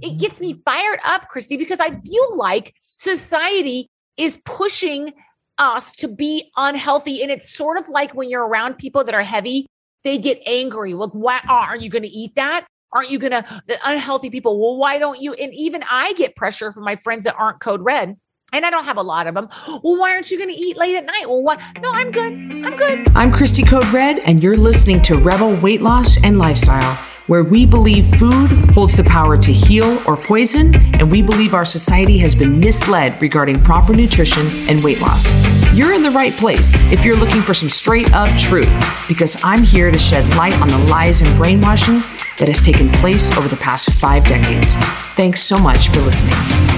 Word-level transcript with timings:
It 0.00 0.06
mm-hmm. 0.06 0.18
gets 0.18 0.40
me 0.40 0.60
fired 0.64 0.98
up, 1.04 1.28
Christy, 1.28 1.56
because 1.56 1.80
I 1.80 1.90
feel 2.00 2.36
like 2.38 2.74
society 2.96 3.88
is 4.16 4.40
pushing 4.44 5.12
us 5.58 5.94
to 5.96 6.08
be 6.08 6.50
unhealthy. 6.56 7.22
And 7.22 7.30
it's 7.30 7.54
sort 7.54 7.78
of 7.78 7.88
like 7.88 8.14
when 8.14 8.28
you're 8.28 8.46
around 8.46 8.78
people 8.78 9.04
that 9.04 9.14
are 9.14 9.22
heavy, 9.22 9.66
they 10.04 10.18
get 10.18 10.40
angry. 10.46 10.94
Well, 10.94 11.10
why 11.12 11.40
aren't 11.48 11.82
you 11.82 11.90
going 11.90 12.02
to 12.02 12.08
eat 12.08 12.34
that? 12.36 12.66
Aren't 12.92 13.10
you 13.10 13.18
going 13.18 13.32
to, 13.32 13.62
the 13.66 13.76
unhealthy 13.84 14.30
people? 14.30 14.60
Well, 14.60 14.76
why 14.76 14.98
don't 14.98 15.20
you? 15.20 15.34
And 15.34 15.52
even 15.52 15.82
I 15.90 16.12
get 16.14 16.36
pressure 16.36 16.72
from 16.72 16.84
my 16.84 16.96
friends 16.96 17.24
that 17.24 17.34
aren't 17.36 17.60
code 17.60 17.80
red. 17.82 18.16
And 18.56 18.64
I 18.64 18.70
don't 18.70 18.86
have 18.86 18.96
a 18.96 19.02
lot 19.02 19.26
of 19.26 19.34
them. 19.34 19.50
Well, 19.68 19.98
why 19.98 20.12
aren't 20.12 20.30
you 20.30 20.38
going 20.38 20.48
to 20.48 20.58
eat 20.58 20.78
late 20.78 20.96
at 20.96 21.04
night? 21.04 21.24
Well, 21.28 21.42
what? 21.42 21.60
No, 21.82 21.92
I'm 21.92 22.10
good. 22.10 22.32
I'm 22.32 22.74
good. 22.74 23.06
I'm 23.14 23.30
Christy 23.30 23.62
Code 23.62 23.86
Red, 23.88 24.20
and 24.20 24.42
you're 24.42 24.56
listening 24.56 25.02
to 25.02 25.18
Rebel 25.18 25.54
Weight 25.56 25.82
Loss 25.82 26.16
and 26.24 26.38
Lifestyle 26.38 26.98
where 27.26 27.42
we 27.42 27.66
believe 27.66 28.06
food 28.18 28.48
holds 28.70 28.96
the 28.96 29.02
power 29.02 29.36
to 29.36 29.52
heal 29.52 30.00
or 30.06 30.16
poison, 30.16 30.72
and 30.94 31.10
we 31.10 31.20
believe 31.20 31.54
our 31.54 31.64
society 31.64 32.16
has 32.18 32.36
been 32.36 32.60
misled 32.60 33.20
regarding 33.20 33.60
proper 33.60 33.92
nutrition 33.92 34.46
and 34.70 34.82
weight 34.84 35.00
loss. 35.00 35.26
You're 35.74 35.92
in 35.92 36.04
the 36.04 36.10
right 36.12 36.36
place 36.36 36.84
if 36.84 37.04
you're 37.04 37.16
looking 37.16 37.42
for 37.42 37.52
some 37.52 37.68
straight 37.68 38.14
up 38.14 38.28
truth, 38.38 38.70
because 39.08 39.36
I'm 39.42 39.64
here 39.64 39.90
to 39.90 39.98
shed 39.98 40.24
light 40.36 40.54
on 40.60 40.68
the 40.68 40.86
lies 40.88 41.20
and 41.20 41.36
brainwashing 41.36 41.98
that 42.38 42.46
has 42.46 42.62
taken 42.62 42.92
place 42.92 43.36
over 43.36 43.48
the 43.48 43.56
past 43.56 43.90
five 44.00 44.24
decades. 44.24 44.76
Thanks 45.16 45.42
so 45.42 45.56
much 45.56 45.88
for 45.88 46.02
listening. 46.02 46.75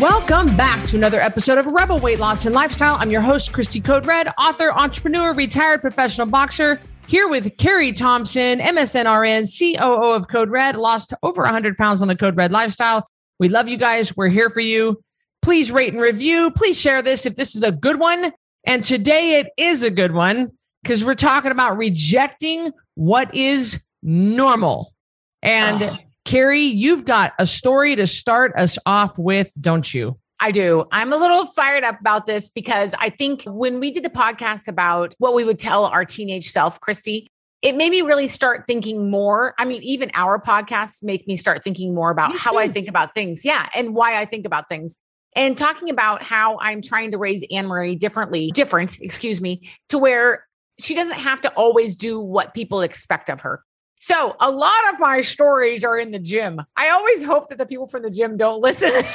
Welcome 0.00 0.56
back 0.56 0.84
to 0.84 0.96
another 0.96 1.20
episode 1.20 1.58
of 1.58 1.66
Rebel 1.66 1.98
Weight 1.98 2.20
Loss 2.20 2.46
and 2.46 2.54
Lifestyle. 2.54 2.96
I'm 3.00 3.10
your 3.10 3.20
host, 3.20 3.52
Christy 3.52 3.80
Code 3.80 4.06
Red, 4.06 4.28
author, 4.40 4.70
entrepreneur, 4.70 5.34
retired 5.34 5.80
professional 5.80 6.28
boxer 6.28 6.78
here 7.08 7.26
with 7.26 7.56
Carrie 7.56 7.92
Thompson, 7.92 8.60
MSNRN, 8.60 9.48
COO 9.58 10.12
of 10.12 10.28
Code 10.28 10.50
Red, 10.50 10.76
lost 10.76 11.14
over 11.24 11.42
100 11.42 11.76
pounds 11.76 12.00
on 12.00 12.06
the 12.06 12.14
Code 12.14 12.36
Red 12.36 12.52
lifestyle. 12.52 13.08
We 13.40 13.48
love 13.48 13.66
you 13.66 13.76
guys. 13.76 14.16
We're 14.16 14.28
here 14.28 14.50
for 14.50 14.60
you. 14.60 15.02
Please 15.42 15.72
rate 15.72 15.92
and 15.92 16.00
review. 16.00 16.52
Please 16.52 16.80
share 16.80 17.02
this 17.02 17.26
if 17.26 17.34
this 17.34 17.56
is 17.56 17.64
a 17.64 17.72
good 17.72 17.98
one. 17.98 18.32
And 18.64 18.84
today 18.84 19.40
it 19.40 19.48
is 19.56 19.82
a 19.82 19.90
good 19.90 20.12
one 20.12 20.52
because 20.84 21.02
we're 21.02 21.16
talking 21.16 21.50
about 21.50 21.76
rejecting 21.76 22.70
what 22.94 23.34
is 23.34 23.82
normal. 24.04 24.94
And 25.42 25.82
oh. 25.82 25.96
Carrie, 26.28 26.60
you've 26.60 27.06
got 27.06 27.32
a 27.38 27.46
story 27.46 27.96
to 27.96 28.06
start 28.06 28.52
us 28.54 28.76
off 28.84 29.18
with, 29.18 29.50
don't 29.62 29.94
you? 29.94 30.18
I 30.38 30.50
do. 30.50 30.84
I'm 30.92 31.10
a 31.10 31.16
little 31.16 31.46
fired 31.46 31.84
up 31.84 31.98
about 32.00 32.26
this 32.26 32.50
because 32.50 32.94
I 32.98 33.08
think 33.08 33.44
when 33.44 33.80
we 33.80 33.90
did 33.90 34.04
the 34.04 34.10
podcast 34.10 34.68
about 34.68 35.14
what 35.16 35.32
we 35.32 35.42
would 35.42 35.58
tell 35.58 35.86
our 35.86 36.04
teenage 36.04 36.44
self, 36.44 36.82
Christy, 36.82 37.28
it 37.62 37.76
made 37.76 37.88
me 37.88 38.02
really 38.02 38.26
start 38.26 38.64
thinking 38.66 39.10
more. 39.10 39.54
I 39.58 39.64
mean, 39.64 39.82
even 39.82 40.10
our 40.12 40.38
podcasts 40.38 41.02
make 41.02 41.26
me 41.26 41.38
start 41.38 41.64
thinking 41.64 41.94
more 41.94 42.10
about 42.10 42.36
how 42.36 42.58
I 42.58 42.68
think 42.68 42.88
about 42.88 43.14
things. 43.14 43.42
Yeah. 43.42 43.66
And 43.74 43.94
why 43.94 44.20
I 44.20 44.26
think 44.26 44.44
about 44.44 44.68
things. 44.68 44.98
And 45.34 45.56
talking 45.56 45.88
about 45.88 46.22
how 46.22 46.58
I'm 46.60 46.82
trying 46.82 47.12
to 47.12 47.16
raise 47.16 47.42
Anne 47.50 47.68
Marie 47.68 47.96
differently, 47.96 48.50
different, 48.50 49.00
excuse 49.00 49.40
me, 49.40 49.70
to 49.88 49.96
where 49.96 50.44
she 50.78 50.94
doesn't 50.94 51.20
have 51.20 51.40
to 51.40 51.48
always 51.54 51.96
do 51.96 52.20
what 52.20 52.52
people 52.52 52.82
expect 52.82 53.30
of 53.30 53.40
her. 53.40 53.62
So 54.00 54.36
a 54.40 54.50
lot 54.50 54.92
of 54.92 55.00
my 55.00 55.20
stories 55.20 55.84
are 55.84 55.98
in 55.98 56.12
the 56.12 56.18
gym. 56.18 56.60
I 56.76 56.90
always 56.90 57.24
hope 57.24 57.48
that 57.48 57.58
the 57.58 57.66
people 57.66 57.88
from 57.88 58.02
the 58.02 58.10
gym 58.10 58.36
don't 58.36 58.60
listen. 58.60 58.92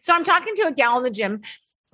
So 0.00 0.14
I'm 0.14 0.24
talking 0.24 0.54
to 0.56 0.68
a 0.68 0.72
gal 0.72 0.98
in 0.98 1.02
the 1.02 1.10
gym 1.10 1.42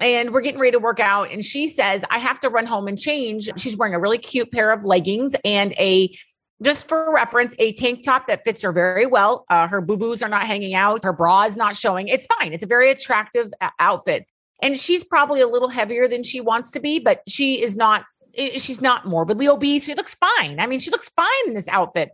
and 0.01 0.33
we're 0.33 0.41
getting 0.41 0.61
ready 0.61 0.73
to 0.73 0.79
work 0.79 1.01
out. 1.01 1.33
And 1.33 1.43
she 1.43 1.69
says, 1.69 2.05
I 2.11 2.19
have 2.19 2.41
to 2.41 2.49
run 2.49 2.67
home 2.67 2.89
and 2.89 2.99
change. 2.99 3.49
She's 3.57 3.77
wearing 3.77 3.95
a 3.95 4.01
really 4.01 4.19
cute 4.19 4.51
pair 4.51 4.73
of 4.73 4.85
leggings 4.85 5.37
and 5.45 5.73
a, 5.75 6.17
just 6.63 6.89
for 6.89 7.13
reference, 7.13 7.55
a 7.59 7.73
tank 7.75 8.05
top 8.05 8.27
that 8.29 8.43
fits 8.45 8.63
her 8.63 8.73
very 8.73 9.07
well. 9.07 9.45
Uh, 9.49 9.69
her 9.69 9.81
boo 9.81 9.97
boos 9.97 10.23
are 10.23 10.29
not 10.29 10.47
hanging 10.47 10.75
out, 10.75 11.05
her 11.05 11.13
bra 11.13 11.45
is 11.45 11.57
not 11.57 11.77
showing. 11.77 12.09
It's 12.09 12.27
fine. 12.39 12.53
It's 12.53 12.63
a 12.63 12.69
very 12.69 12.91
attractive 12.91 13.53
uh, 13.61 13.71
outfit. 13.79 14.27
And 14.63 14.79
she's 14.79 15.05
probably 15.05 15.41
a 15.41 15.49
little 15.49 15.69
heavier 15.69 16.09
than 16.09 16.23
she 16.23 16.41
wants 16.41 16.70
to 16.73 16.81
be, 16.81 16.98
but 16.98 17.23
she 17.29 17.61
is 17.61 17.77
not, 17.77 18.05
she's 18.36 18.80
not 18.80 19.06
morbidly 19.06 19.48
obese. 19.48 19.84
She 19.84 19.95
looks 19.95 20.14
fine. 20.14 20.61
I 20.61 20.67
mean, 20.67 20.80
she 20.80 20.90
looks 20.90 21.08
fine 21.08 21.48
in 21.48 21.55
this 21.55 21.68
outfit. 21.68 22.11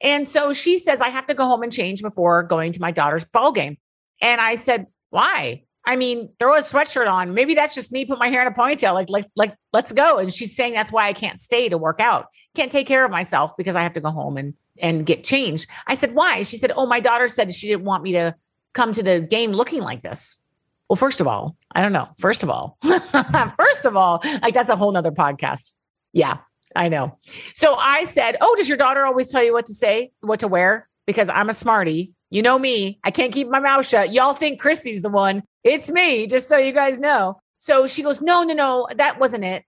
And 0.00 0.26
so 0.26 0.52
she 0.52 0.76
says, 0.76 1.00
I 1.00 1.08
have 1.08 1.26
to 1.26 1.34
go 1.34 1.44
home 1.44 1.62
and 1.62 1.72
change 1.72 2.02
before 2.02 2.42
going 2.42 2.72
to 2.72 2.80
my 2.80 2.90
daughter's 2.90 3.24
ball 3.24 3.52
game. 3.52 3.78
And 4.20 4.40
I 4.40 4.56
said, 4.56 4.86
why? 5.10 5.64
I 5.86 5.96
mean, 5.96 6.30
throw 6.38 6.56
a 6.56 6.60
sweatshirt 6.60 7.10
on. 7.10 7.34
Maybe 7.34 7.54
that's 7.54 7.74
just 7.74 7.92
me 7.92 8.04
put 8.04 8.18
my 8.18 8.28
hair 8.28 8.40
in 8.42 8.48
a 8.48 8.52
ponytail. 8.52 8.94
Like, 8.94 9.10
like, 9.10 9.26
like, 9.36 9.54
let's 9.72 9.92
go. 9.92 10.18
And 10.18 10.32
she's 10.32 10.56
saying 10.56 10.72
that's 10.72 10.92
why 10.92 11.06
I 11.06 11.12
can't 11.12 11.38
stay 11.38 11.68
to 11.68 11.78
work 11.78 12.00
out. 12.00 12.26
Can't 12.56 12.72
take 12.72 12.86
care 12.86 13.04
of 13.04 13.10
myself 13.10 13.56
because 13.56 13.76
I 13.76 13.82
have 13.82 13.92
to 13.94 14.00
go 14.00 14.10
home 14.10 14.36
and 14.36 14.54
and 14.80 15.06
get 15.06 15.22
changed. 15.22 15.68
I 15.86 15.94
said, 15.94 16.14
why? 16.14 16.42
She 16.42 16.56
said, 16.56 16.72
oh, 16.76 16.86
my 16.86 17.00
daughter 17.00 17.28
said 17.28 17.52
she 17.52 17.68
didn't 17.68 17.84
want 17.84 18.02
me 18.02 18.12
to 18.12 18.34
come 18.72 18.92
to 18.92 19.02
the 19.02 19.20
game 19.20 19.52
looking 19.52 19.82
like 19.82 20.02
this. 20.02 20.42
Well, 20.88 20.96
first 20.96 21.20
of 21.20 21.26
all, 21.26 21.56
I 21.74 21.82
don't 21.82 21.92
know. 21.92 22.08
First 22.18 22.42
of 22.42 22.50
all, 22.50 22.78
first 23.58 23.84
of 23.84 23.96
all, 23.96 24.22
like 24.42 24.54
that's 24.54 24.68
a 24.68 24.76
whole 24.76 24.92
nother 24.92 25.12
podcast. 25.12 25.72
Yeah, 26.12 26.38
I 26.76 26.88
know. 26.88 27.18
So 27.54 27.74
I 27.74 28.04
said, 28.04 28.36
oh, 28.40 28.54
does 28.56 28.68
your 28.68 28.78
daughter 28.78 29.04
always 29.04 29.30
tell 29.30 29.42
you 29.42 29.52
what 29.52 29.66
to 29.66 29.74
say, 29.74 30.12
what 30.20 30.40
to 30.40 30.48
wear? 30.48 30.88
Because 31.06 31.28
I'm 31.28 31.48
a 31.48 31.54
smarty 31.54 32.14
you 32.34 32.42
know 32.42 32.58
me. 32.58 32.98
I 33.04 33.12
can't 33.12 33.32
keep 33.32 33.48
my 33.48 33.60
mouth 33.60 33.86
shut. 33.86 34.12
Y'all 34.12 34.34
think 34.34 34.60
Christy's 34.60 35.02
the 35.02 35.08
one. 35.08 35.44
It's 35.62 35.88
me, 35.88 36.26
just 36.26 36.48
so 36.48 36.56
you 36.56 36.72
guys 36.72 36.98
know. 36.98 37.40
So 37.58 37.86
she 37.86 38.02
goes, 38.02 38.20
No, 38.20 38.42
no, 38.42 38.54
no, 38.54 38.88
that 38.96 39.20
wasn't 39.20 39.44
it. 39.44 39.62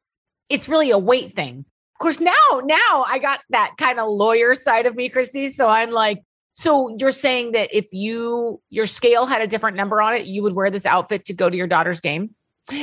It's 0.48 0.69
really 0.69 0.91
a 0.91 0.98
weight 0.98 1.37
thing. 1.37 1.60
Of 1.60 1.98
course, 2.00 2.19
now, 2.19 2.33
now 2.65 3.04
I 3.06 3.21
got 3.22 3.38
that 3.50 3.75
kind 3.78 4.00
of 4.00 4.09
lawyer 4.09 4.56
side 4.56 4.87
of 4.87 4.97
me, 4.97 5.09
Christy. 5.09 5.47
So 5.47 5.69
I'm 5.69 5.93
like, 5.93 6.25
so 6.56 6.96
you're 6.98 7.10
saying 7.10 7.52
that 7.52 7.68
if 7.72 7.92
you 7.92 8.60
your 8.70 8.86
scale 8.86 9.26
had 9.26 9.42
a 9.42 9.46
different 9.46 9.76
number 9.76 10.00
on 10.00 10.14
it, 10.14 10.26
you 10.26 10.42
would 10.42 10.54
wear 10.54 10.70
this 10.70 10.86
outfit 10.86 11.26
to 11.26 11.34
go 11.34 11.50
to 11.50 11.56
your 11.56 11.66
daughter's 11.66 12.00
game? 12.00 12.34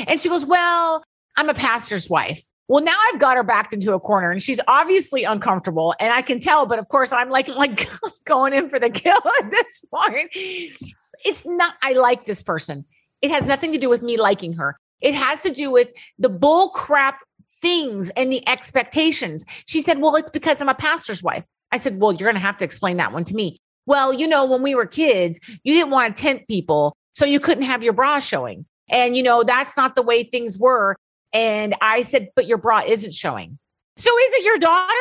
And 0.07 0.19
she 0.19 0.29
goes, 0.29 0.45
Well, 0.45 1.03
I'm 1.35 1.49
a 1.49 1.55
pastor's 1.55 2.09
wife. 2.09 2.41
Well, 2.67 2.83
now 2.83 2.95
I've 3.11 3.19
got 3.19 3.35
her 3.35 3.43
backed 3.43 3.73
into 3.73 3.93
a 3.93 3.99
corner 3.99 4.31
and 4.31 4.41
she's 4.41 4.61
obviously 4.67 5.23
uncomfortable 5.23 5.95
and 5.99 6.13
I 6.13 6.21
can 6.21 6.39
tell, 6.39 6.65
but 6.65 6.79
of 6.79 6.87
course 6.87 7.11
I'm 7.11 7.29
like 7.29 7.47
like 7.57 7.85
going 8.25 8.53
in 8.53 8.69
for 8.69 8.79
the 8.79 8.91
kill 8.91 9.17
at 9.41 9.51
this 9.51 9.83
point. 9.93 10.29
It's 11.25 11.45
not 11.45 11.73
I 11.81 11.93
like 11.93 12.25
this 12.25 12.43
person. 12.43 12.85
It 13.23 13.31
has 13.31 13.47
nothing 13.47 13.71
to 13.71 13.79
do 13.79 13.89
with 13.89 14.03
me 14.03 14.17
liking 14.17 14.53
her. 14.53 14.77
It 15.01 15.15
has 15.15 15.41
to 15.41 15.49
do 15.49 15.71
with 15.71 15.91
the 16.19 16.29
bull 16.29 16.69
crap 16.69 17.21
things 17.61 18.11
and 18.11 18.31
the 18.31 18.47
expectations. 18.47 19.45
She 19.65 19.81
said, 19.81 19.99
"Well, 19.99 20.15
it's 20.15 20.29
because 20.29 20.61
I'm 20.61 20.69
a 20.69 20.75
pastor's 20.75 21.23
wife." 21.23 21.45
I 21.71 21.77
said, 21.77 21.99
"Well, 21.99 22.11
you're 22.11 22.27
going 22.27 22.35
to 22.35 22.41
have 22.41 22.57
to 22.57 22.65
explain 22.65 22.97
that 22.97 23.13
one 23.13 23.23
to 23.25 23.33
me." 23.33 23.61
Well, 23.85 24.13
you 24.13 24.27
know, 24.27 24.49
when 24.49 24.61
we 24.61 24.75
were 24.75 24.85
kids, 24.85 25.39
you 25.63 25.73
didn't 25.73 25.91
want 25.91 26.15
to 26.15 26.21
tempt 26.21 26.47
people, 26.47 26.95
so 27.13 27.25
you 27.25 27.39
couldn't 27.39 27.63
have 27.63 27.83
your 27.83 27.93
bra 27.93 28.19
showing. 28.19 28.65
And 28.89 29.15
you 29.15 29.23
know, 29.23 29.43
that's 29.43 29.75
not 29.75 29.95
the 29.95 30.01
way 30.01 30.23
things 30.23 30.57
were 30.57 30.95
and 31.33 31.73
I 31.81 32.03
said, 32.03 32.29
but 32.35 32.47
your 32.47 32.59
bra 32.59 32.83
isn't 32.85 33.13
showing. 33.13 33.57
So 33.97 34.09
is 34.09 34.33
it 34.35 34.45
your 34.45 34.59
daughter? 34.59 34.93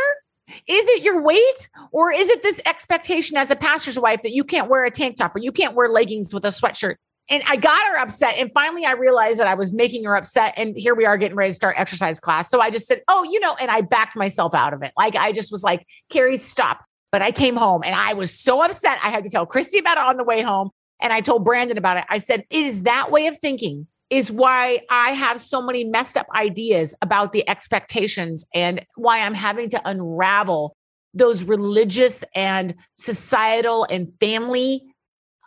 Is 0.67 0.87
it 0.89 1.03
your 1.03 1.23
weight? 1.23 1.69
Or 1.93 2.11
is 2.11 2.29
it 2.31 2.43
this 2.43 2.61
expectation 2.67 3.37
as 3.37 3.51
a 3.51 3.57
pastor's 3.57 3.99
wife 3.99 4.23
that 4.23 4.33
you 4.33 4.43
can't 4.43 4.69
wear 4.69 4.85
a 4.85 4.91
tank 4.91 5.17
top 5.17 5.37
or 5.37 5.39
you 5.39 5.53
can't 5.53 5.75
wear 5.75 5.89
leggings 5.89 6.35
with 6.35 6.45
a 6.45 6.49
sweatshirt? 6.49 6.97
And 7.31 7.43
I 7.49 7.57
got 7.57 7.87
her 7.87 7.99
upset. 7.99 8.37
And 8.39 8.51
finally, 8.53 8.85
I 8.85 8.93
realized 8.93 9.39
that 9.39 9.47
I 9.47 9.55
was 9.55 9.73
making 9.73 10.05
her 10.05 10.17
upset. 10.17 10.55
And 10.57 10.77
here 10.77 10.95
we 10.95 11.07
are 11.07 11.17
getting 11.17 11.37
ready 11.37 11.51
to 11.51 11.55
start 11.55 11.77
exercise 11.79 12.19
class. 12.19 12.51
So 12.51 12.61
I 12.61 12.71
just 12.71 12.87
said, 12.87 13.03
Oh, 13.09 13.23
you 13.23 13.39
know, 13.41 13.55
and 13.61 13.71
I 13.71 13.83
backed 13.83 14.17
myself 14.17 14.55
out 14.55 14.75
of 14.75 14.83
it. 14.83 14.93
Like 14.97 15.15
I 15.15 15.33
just 15.33 15.53
was 15.53 15.63
like, 15.63 15.87
Carrie, 16.11 16.37
stop. 16.37 16.85
But 17.13 17.23
I 17.23 17.31
came 17.31 17.57
home 17.57 17.83
and 17.85 17.95
I 17.95 18.15
was 18.15 18.37
so 18.37 18.65
upset. 18.65 18.99
I 19.03 19.11
had 19.11 19.23
to 19.25 19.31
tell 19.31 19.47
Christy 19.47 19.79
about 19.79 19.99
it 19.99 20.05
on 20.05 20.17
the 20.17 20.25
way 20.25 20.43
home. 20.43 20.71
And 21.01 21.13
I 21.13 21.21
told 21.21 21.45
Brandon 21.45 21.79
about 21.79 21.99
it. 21.99 22.05
I 22.09 22.19
said, 22.19 22.45
It 22.51 22.65
is 22.65 22.83
that 22.83 23.11
way 23.11 23.27
of 23.27 23.39
thinking 23.39 23.87
is 24.09 24.31
why 24.31 24.81
I 24.91 25.11
have 25.11 25.41
so 25.41 25.63
many 25.63 25.85
messed 25.85 26.19
up 26.19 26.27
ideas 26.35 26.95
about 27.01 27.33
the 27.33 27.49
expectations 27.49 28.45
and 28.55 28.85
why 28.95 29.21
I'm 29.21 29.33
having 29.33 29.71
to 29.71 29.81
unravel 29.89 30.77
those 31.15 31.45
religious 31.45 32.23
and 32.35 32.75
societal 32.97 33.87
and 33.91 34.13
family 34.19 34.83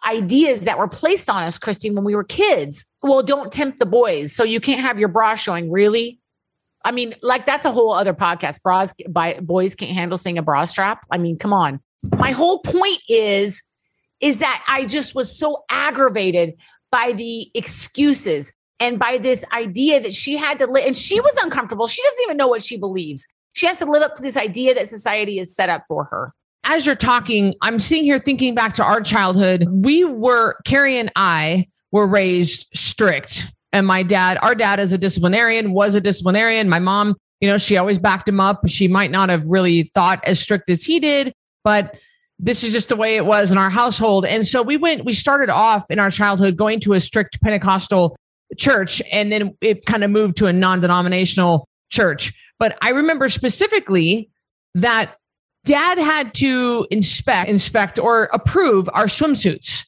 ideas 0.06 0.66
that 0.66 0.78
were 0.78 0.88
placed 0.88 1.30
on 1.30 1.44
us, 1.44 1.60
Christine, 1.60 1.96
when 1.96 2.04
we 2.04 2.16
were 2.16 2.24
kids. 2.24 2.86
Well, 3.02 3.24
don't 3.24 3.52
tempt 3.52 3.80
the 3.80 3.86
boys. 3.86 4.32
So 4.32 4.44
you 4.44 4.60
can't 4.60 4.82
have 4.82 5.00
your 5.00 5.10
bra 5.10 5.36
showing. 5.36 5.72
Really? 5.72 6.20
I 6.86 6.92
mean, 6.92 7.16
like 7.22 7.46
that's 7.46 7.66
a 7.66 7.72
whole 7.72 7.92
other 7.92 8.14
podcast. 8.14 8.62
Bras 8.62 8.94
by 9.10 9.40
boys 9.42 9.76
can't 9.76 9.92
handle 9.92 10.18
seeing 10.18 10.38
a 10.38 10.44
bra 10.44 10.66
strap. 10.66 11.06
I 11.12 11.18
mean, 11.18 11.38
come 11.38 11.52
on. 11.52 11.82
My 12.18 12.32
whole 12.32 12.60
point 12.60 13.00
is, 13.10 13.62
is 14.22 14.40
that 14.40 14.64
I 14.68 14.86
just 14.86 15.16
was 15.16 15.38
so 15.38 15.64
aggravated 15.70 16.54
by 16.92 17.12
the 17.12 17.50
excuses 17.56 18.54
and 18.80 19.00
by 19.00 19.18
this 19.18 19.44
idea 19.52 20.00
that 20.00 20.14
she 20.14 20.38
had 20.38 20.60
to 20.60 20.68
live. 20.68 20.86
And 20.86 20.96
she 20.96 21.20
was 21.20 21.36
uncomfortable. 21.44 21.88
She 21.88 22.02
doesn't 22.04 22.24
even 22.24 22.38
know 22.38 22.48
what 22.48 22.64
she 22.64 22.78
believes. 22.78 23.28
She 23.54 23.66
has 23.68 23.80
to 23.80 23.86
live 23.86 24.04
up 24.04 24.16
to 24.16 24.22
this 24.22 24.38
idea 24.38 24.76
that 24.76 24.88
society 24.88 25.40
is 25.40 25.56
set 25.56 25.70
up 25.70 25.84
for 25.88 26.06
her. 26.06 26.34
As 26.66 26.86
you're 26.86 26.96
talking, 26.96 27.56
I'm 27.62 27.80
sitting 27.80 28.04
here 28.04 28.20
thinking 28.20 28.54
back 28.54 28.74
to 28.74 28.84
our 28.84 29.02
childhood. 29.02 29.68
We 29.70 30.04
were, 30.04 30.58
Carrie 30.66 30.98
and 30.98 31.12
I 31.16 31.68
were 31.92 32.06
raised 32.06 32.68
strict. 32.76 33.52
And 33.76 33.86
my 33.86 34.04
dad, 34.04 34.38
our 34.42 34.56
dad 34.56 34.80
is 34.80 34.94
a 34.94 34.98
disciplinarian, 34.98 35.74
was 35.74 35.96
a 35.96 36.02
disciplinarian. 36.02 36.70
My 36.70 36.80
mom, 36.80 37.18
you 37.42 37.50
know, 37.50 37.58
she 37.58 37.76
always 37.76 38.00
backed 38.00 38.30
him 38.30 38.40
up. 38.40 38.70
She 38.70 38.88
might 38.88 39.12
not 39.12 39.28
have 39.28 39.46
really 39.48 39.84
thought 39.94 40.24
as 40.24 40.40
strict 40.40 40.70
as 40.70 40.86
he 40.86 40.98
did, 41.02 41.34
but 41.62 42.00
this 42.40 42.64
is 42.64 42.72
just 42.72 42.88
the 42.88 42.96
way 42.96 43.18
it 43.18 43.26
was 43.26 43.52
in 43.52 43.58
our 43.58 43.70
household. 43.70 44.26
And 44.26 44.48
so 44.48 44.62
we 44.62 44.78
went, 44.78 45.04
we 45.04 45.12
started 45.12 45.50
off 45.50 45.92
in 45.92 46.00
our 46.00 46.10
childhood 46.10 46.56
going 46.56 46.80
to 46.80 46.94
a 46.94 47.02
strict 47.02 47.42
Pentecostal 47.42 48.16
church, 48.58 49.02
and 49.12 49.30
then 49.30 49.58
it 49.60 49.86
kind 49.86 50.06
of 50.06 50.10
moved 50.10 50.38
to 50.38 50.46
a 50.46 50.54
non 50.54 50.80
denominational 50.80 51.68
church. 51.90 52.34
But 52.58 52.78
I 52.82 52.92
remember 52.92 53.28
specifically 53.28 54.30
that 54.76 55.18
dad 55.66 55.98
had 55.98 56.34
to 56.36 56.88
inspect, 56.92 57.50
inspect 57.50 58.00
or 58.00 58.30
approve 58.32 58.90
our 58.94 59.08
swimsuits 59.08 59.84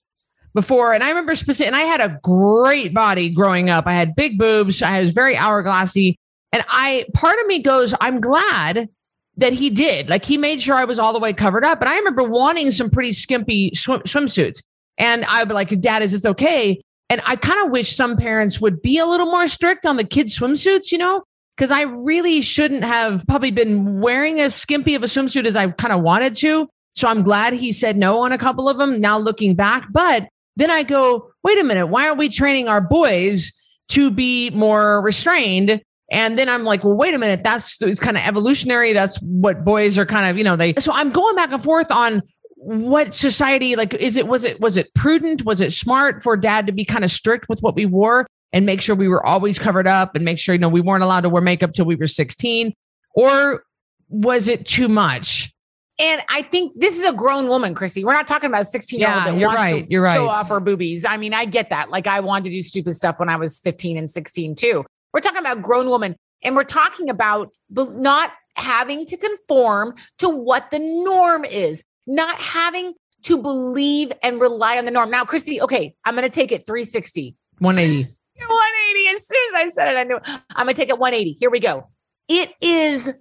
before. 0.57 0.91
And 0.91 1.03
I 1.03 1.09
remember 1.09 1.35
specific, 1.35 1.67
and 1.67 1.75
I 1.75 1.83
had 1.83 2.01
a 2.01 2.19
great 2.23 2.91
body 2.91 3.29
growing 3.29 3.69
up. 3.69 3.85
I 3.85 3.93
had 3.93 4.15
big 4.15 4.39
boobs. 4.39 4.81
I 4.81 4.99
was 5.01 5.11
very 5.11 5.35
hourglassy. 5.35 6.15
And 6.51 6.65
I, 6.67 7.05
part 7.13 7.39
of 7.39 7.45
me 7.45 7.61
goes, 7.61 7.93
I'm 8.01 8.19
glad 8.19 8.89
that 9.35 9.53
he 9.53 9.69
did. 9.69 10.09
Like 10.09 10.25
he 10.25 10.35
made 10.35 10.59
sure 10.59 10.75
I 10.75 10.85
was 10.85 10.97
all 10.97 11.13
the 11.13 11.19
way 11.19 11.31
covered 11.31 11.63
up. 11.63 11.79
And 11.79 11.87
I 11.87 11.95
remember 11.97 12.23
wanting 12.23 12.71
some 12.71 12.89
pretty 12.89 13.13
skimpy 13.13 13.71
swim, 13.75 14.01
swimsuits. 14.01 14.63
And 14.97 15.25
I'd 15.25 15.47
be 15.47 15.53
like, 15.53 15.79
Dad, 15.79 16.01
is 16.01 16.11
this 16.11 16.25
okay? 16.25 16.81
And 17.11 17.21
I 17.23 17.35
kind 17.35 17.63
of 17.63 17.71
wish 17.71 17.95
some 17.95 18.17
parents 18.17 18.59
would 18.59 18.81
be 18.81 18.97
a 18.97 19.05
little 19.05 19.27
more 19.27 19.45
strict 19.45 19.85
on 19.85 19.97
the 19.97 20.03
kids' 20.03 20.39
swimsuits, 20.39 20.91
you 20.91 20.97
know? 20.97 21.21
Because 21.55 21.69
I 21.69 21.81
really 21.83 22.41
shouldn't 22.41 22.83
have 22.83 23.23
probably 23.27 23.51
been 23.51 24.01
wearing 24.01 24.39
as 24.39 24.55
skimpy 24.55 24.95
of 24.95 25.03
a 25.03 25.05
swimsuit 25.05 25.45
as 25.45 25.55
I 25.55 25.67
kind 25.69 25.93
of 25.93 26.01
wanted 26.01 26.35
to. 26.37 26.67
So 26.95 27.07
I'm 27.07 27.21
glad 27.21 27.53
he 27.53 27.71
said 27.71 27.95
no 27.95 28.21
on 28.21 28.31
a 28.31 28.39
couple 28.39 28.67
of 28.67 28.79
them 28.79 28.99
now 28.99 29.19
looking 29.19 29.53
back. 29.53 29.85
But 29.91 30.27
then 30.57 30.69
I 30.69 30.83
go, 30.83 31.31
wait 31.43 31.57
a 31.59 31.63
minute, 31.63 31.87
why 31.87 32.07
aren't 32.07 32.17
we 32.17 32.29
training 32.29 32.67
our 32.67 32.81
boys 32.81 33.53
to 33.89 34.11
be 34.11 34.49
more 34.49 35.01
restrained 35.01 35.81
and 36.09 36.37
then 36.37 36.47
I'm 36.47 36.63
like, 36.63 36.83
well, 36.83 36.95
wait 36.95 37.13
a 37.13 37.17
minute. 37.17 37.43
That's 37.43 37.81
it's 37.81 37.99
kind 37.99 38.17
of 38.17 38.23
evolutionary. 38.23 38.93
That's 38.93 39.17
what 39.17 39.65
boys 39.65 39.97
are 39.97 40.05
kind 40.05 40.25
of, 40.25 40.37
you 40.37 40.43
know, 40.43 40.55
they, 40.55 40.73
so 40.79 40.93
I'm 40.93 41.11
going 41.11 41.35
back 41.35 41.51
and 41.51 41.61
forth 41.61 41.91
on 41.91 42.21
what 42.55 43.13
society, 43.13 43.75
like, 43.75 43.93
is 43.93 44.15
it, 44.15 44.27
was 44.27 44.43
it, 44.43 44.59
was 44.59 44.77
it 44.77 44.93
prudent? 44.93 45.43
Was 45.43 45.59
it 45.59 45.73
smart 45.73 46.23
for 46.23 46.37
dad 46.37 46.65
to 46.67 46.71
be 46.71 46.85
kind 46.85 47.03
of 47.03 47.11
strict 47.11 47.49
with 47.49 47.59
what 47.61 47.75
we 47.75 47.85
wore 47.85 48.25
and 48.53 48.65
make 48.65 48.81
sure 48.81 48.95
we 48.95 49.09
were 49.09 49.25
always 49.25 49.59
covered 49.59 49.87
up 49.87 50.15
and 50.15 50.23
make 50.23 50.39
sure, 50.39 50.55
you 50.55 50.59
know, 50.59 50.69
we 50.69 50.81
weren't 50.81 51.03
allowed 51.03 51.21
to 51.21 51.29
wear 51.29 51.41
makeup 51.41 51.71
till 51.71 51.85
we 51.85 51.95
were 51.95 52.07
16? 52.07 52.73
Or 53.13 53.63
was 54.07 54.47
it 54.47 54.65
too 54.65 54.87
much? 54.87 55.51
And 55.99 56.21
I 56.29 56.43
think 56.43 56.73
this 56.79 56.97
is 56.99 57.05
a 57.05 57.13
grown 57.13 57.47
woman, 57.47 57.73
Chrissy. 57.73 58.05
We're 58.05 58.13
not 58.13 58.27
talking 58.27 58.49
about 58.49 58.61
a 58.61 58.65
16 58.65 58.99
year 58.99 59.09
old 59.09 59.25
that 59.25 59.37
you're 59.37 59.47
wants 59.47 59.61
right, 59.61 59.85
to 59.85 59.91
you're 59.91 60.03
right. 60.03 60.13
show 60.13 60.27
off 60.27 60.49
her 60.49 60.59
boobies. 60.59 61.05
I 61.05 61.17
mean, 61.17 61.33
I 61.33 61.45
get 61.45 61.71
that. 61.71 61.89
Like 61.89 62.05
I 62.05 62.19
wanted 62.19 62.45
to 62.45 62.49
do 62.51 62.61
stupid 62.61 62.93
stuff 62.93 63.19
when 63.19 63.29
I 63.29 63.35
was 63.35 63.59
15 63.59 63.97
and 63.97 64.09
16 64.09 64.55
too. 64.55 64.85
We're 65.13 65.21
talking 65.21 65.39
about 65.39 65.63
grown 65.63 65.89
woman 65.89 66.15
and 66.43 66.55
we're 66.55 66.65
talking 66.65 67.09
about 67.09 67.51
not 67.71 68.31
having 68.55 69.05
to 69.07 69.17
conform 69.17 69.95
to 70.19 70.29
what 70.29 70.69
the 70.69 70.79
norm 70.79 71.45
is, 71.45 71.83
not 72.05 72.39
having 72.39 72.93
to 73.23 73.41
believe 73.41 74.11
and 74.21 74.39
rely 74.39 74.77
on 74.77 74.85
the 74.85 74.91
norm. 74.91 75.09
Now, 75.09 75.25
Christy, 75.25 75.61
okay, 75.61 75.95
I'm 76.05 76.15
going 76.15 76.23
to 76.23 76.29
take 76.29 76.51
it 76.51 76.65
360. 76.65 77.35
180. 77.59 78.03
180. 78.37 79.07
As 79.15 79.27
soon 79.27 79.39
as 79.49 79.53
I 79.55 79.67
said 79.69 79.91
it, 79.91 79.97
I 79.97 80.03
knew 80.03 80.19
I'm 80.55 80.65
going 80.65 80.75
to 80.75 80.81
take 80.81 80.89
it 80.89 80.99
180. 80.99 81.31
Here 81.39 81.49
we 81.49 81.59
go. 81.59 81.87
It 82.27 82.51
is 82.61 83.11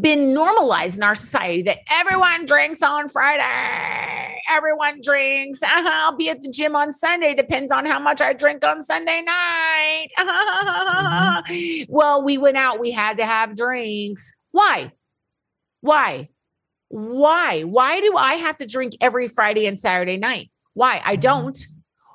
been 0.00 0.34
normalized 0.34 0.96
in 0.96 1.02
our 1.02 1.14
society 1.14 1.62
that 1.62 1.78
everyone 1.90 2.46
drinks 2.46 2.82
on 2.82 3.08
Friday. 3.08 4.40
Everyone 4.50 5.00
drinks. 5.02 5.62
Uh-huh. 5.62 5.90
I'll 5.92 6.16
be 6.16 6.28
at 6.28 6.42
the 6.42 6.50
gym 6.50 6.74
on 6.74 6.92
Sunday. 6.92 7.34
Depends 7.34 7.70
on 7.70 7.86
how 7.86 8.00
much 8.00 8.20
I 8.20 8.32
drink 8.32 8.64
on 8.64 8.82
Sunday 8.82 9.22
night. 9.22 10.08
mm-hmm. 10.18 11.92
Well, 11.92 12.22
we 12.22 12.38
went 12.38 12.56
out. 12.56 12.80
We 12.80 12.90
had 12.90 13.18
to 13.18 13.26
have 13.26 13.56
drinks. 13.56 14.32
Why? 14.50 14.92
Why? 15.80 16.28
Why? 16.88 17.62
Why 17.62 18.00
do 18.00 18.16
I 18.16 18.34
have 18.34 18.58
to 18.58 18.66
drink 18.66 18.94
every 19.00 19.28
Friday 19.28 19.66
and 19.66 19.78
Saturday 19.78 20.16
night? 20.16 20.50
Why? 20.74 21.00
I 21.04 21.14
mm-hmm. 21.14 21.20
don't. 21.20 21.58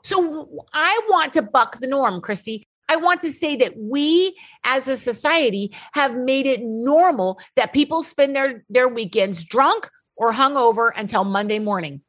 So 0.03 0.65
I 0.73 1.01
want 1.09 1.33
to 1.33 1.41
buck 1.41 1.79
the 1.79 1.87
norm, 1.87 2.21
Christy. 2.21 2.67
I 2.89 2.95
want 2.95 3.21
to 3.21 3.31
say 3.31 3.55
that 3.57 3.77
we 3.77 4.35
as 4.63 4.87
a 4.87 4.97
society 4.97 5.73
have 5.93 6.17
made 6.17 6.47
it 6.47 6.61
normal 6.61 7.39
that 7.55 7.71
people 7.71 8.01
spend 8.01 8.35
their, 8.35 8.65
their 8.67 8.89
weekends 8.89 9.45
drunk 9.45 9.87
or 10.17 10.33
hungover 10.33 10.89
until 10.97 11.23
Monday 11.23 11.59
morning. 11.59 12.01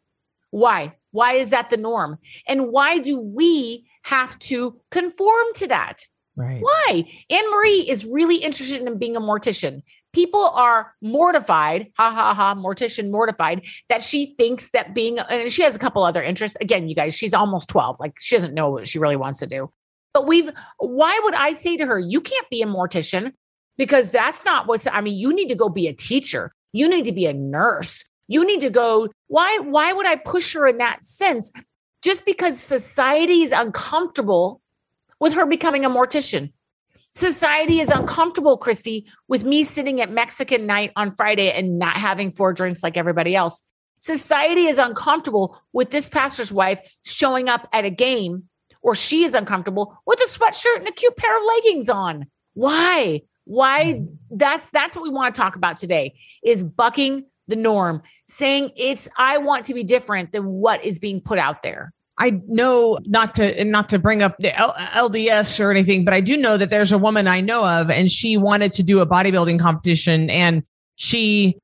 Why? 0.51 0.97
Why 1.13 1.35
is 1.35 1.51
that 1.51 1.71
the 1.71 1.77
norm? 1.77 2.19
And 2.49 2.73
why 2.73 2.99
do 2.99 3.19
we 3.19 3.87
have 4.05 4.39
to 4.41 4.81
conform 4.91 5.47
to 5.57 5.69
that? 5.69 6.05
Right. 6.35 6.63
Why? 6.63 7.05
Anne 7.29 7.51
Marie 7.51 7.89
is 7.89 8.07
really 8.07 8.37
interested 8.37 8.81
in 8.81 8.99
being 8.99 9.17
a 9.17 9.21
mortician. 9.21 9.83
People 10.13 10.45
are 10.55 10.95
mortified, 11.03 11.89
ha 11.97 12.11
ha 12.11 12.35
ha, 12.35 12.55
mortician 12.55 13.11
mortified 13.11 13.67
that 13.89 14.03
she 14.03 14.35
thinks 14.39 14.71
that 14.71 14.95
being, 14.95 15.19
and 15.19 15.53
she 15.53 15.63
has 15.63 15.77
a 15.77 15.79
couple 15.79 16.03
other 16.03 16.23
interests. 16.23 16.57
Again, 16.61 16.89
you 16.89 16.95
guys, 16.95 17.15
she's 17.15 17.35
almost 17.35 17.69
12. 17.69 18.01
Like 18.01 18.15
she 18.19 18.35
doesn't 18.35 18.55
know 18.55 18.71
what 18.71 18.89
she 18.89 18.99
really 18.99 19.17
wants 19.17 19.39
to 19.41 19.47
do. 19.47 19.71
But 20.13 20.27
we've, 20.27 20.51
why 20.79 21.21
would 21.23 21.35
I 21.35 21.53
say 21.53 21.77
to 21.77 21.87
her, 21.87 21.99
you 21.99 22.21
can't 22.21 22.49
be 22.51 22.63
a 22.63 22.67
mortician? 22.67 23.33
Because 23.77 24.11
that's 24.11 24.45
not 24.45 24.67
what's, 24.67 24.87
I 24.87 25.01
mean, 25.01 25.17
you 25.17 25.35
need 25.35 25.49
to 25.49 25.55
go 25.55 25.69
be 25.69 25.89
a 25.89 25.95
teacher. 25.95 26.53
You 26.73 26.89
need 26.89 27.05
to 27.07 27.13
be 27.13 27.27
a 27.27 27.33
nurse. 27.33 28.05
You 28.29 28.47
need 28.47 28.61
to 28.61 28.71
go, 28.71 29.09
why, 29.29 29.59
why 29.63 29.93
would 29.93 30.07
I 30.07 30.17
push 30.17 30.53
her 30.55 30.67
in 30.67 30.79
that 30.79 31.03
sense? 31.05 31.53
Just 32.03 32.25
because 32.25 32.61
society 32.61 33.43
is 33.43 33.53
uncomfortable 33.53 34.61
with 35.19 35.35
her 35.35 35.47
becoming 35.47 35.85
a 35.85 35.91
mortician. 35.91 36.53
Society 37.13 37.81
is 37.81 37.91
uncomfortable, 37.91 38.57
Christy, 38.57 39.07
with 39.27 39.45
me 39.45 39.65
sitting 39.65 40.01
at 40.01 40.13
Mexican 40.13 40.67
night 40.67 40.93
on 40.95 41.15
Friday 41.17 41.51
and 41.51 41.79
not 41.79 41.97
having 41.97 42.31
four 42.31 42.53
drinks 42.53 42.83
like 42.83 42.97
everybody 42.97 43.35
else. 43.35 43.63
Society 43.99 44.67
is 44.67 44.79
uncomfortable 44.79 45.61
with 45.73 45.91
this 45.91 46.09
pastor's 46.09 46.53
wife 46.53 46.81
showing 47.05 47.49
up 47.49 47.69
at 47.73 47.85
a 47.85 47.91
game 47.91 48.49
or 48.83 48.95
she 48.95 49.25
is 49.25 49.35
uncomfortable 49.35 50.01
with 50.07 50.21
a 50.21 50.29
sweatshirt 50.29 50.79
and 50.79 50.89
a 50.89 50.93
cute 50.93 51.17
pair 51.17 51.37
of 51.37 51.43
leggings 51.47 51.89
on. 51.89 52.27
Why? 52.55 53.23
Why 53.45 53.95
mm-hmm. 53.95 54.37
that's 54.37 54.71
that's 54.71 54.97
what 54.97 55.03
we 55.03 55.11
want 55.11 55.35
to 55.35 55.41
talk 55.41 55.57
about 55.57 55.77
today 55.77 56.15
is 56.43 56.65
bucking 56.65 57.25
the 57.49 57.57
norm, 57.57 58.03
saying 58.27 58.71
it's 58.77 59.09
I 59.19 59.39
want 59.39 59.65
to 59.67 59.75
be 59.75 59.85
different 59.85 60.33
than 60.33 60.47
what 60.47 60.85
is 60.85 60.99
being 60.99 61.21
put 61.21 61.39
out 61.39 61.63
there. 61.63 61.93
I 62.19 62.39
know 62.47 62.99
not 63.07 63.35
to 63.37 63.65
not 63.65 63.89
to 63.89 63.99
bring 63.99 64.23
up 64.23 64.37
the 64.39 64.57
L- 64.57 64.75
LDS 65.09 65.59
or 65.59 65.71
anything, 65.71 66.05
but 66.05 66.13
I 66.13 66.21
do 66.21 66.37
know 66.37 66.57
that 66.59 66.69
there's 66.69 66.93
a 66.93 66.99
woman 66.99 67.27
I 67.27 67.41
know 67.41 67.65
of, 67.65 67.91
and 67.91 68.11
she 68.11 68.37
wanted 68.37 68.73
to 68.75 68.83
do 68.83 69.01
a 69.01 69.07
bodybuilding 69.07 69.59
competition, 69.59 70.29
and 70.29 70.63
she 70.97 71.59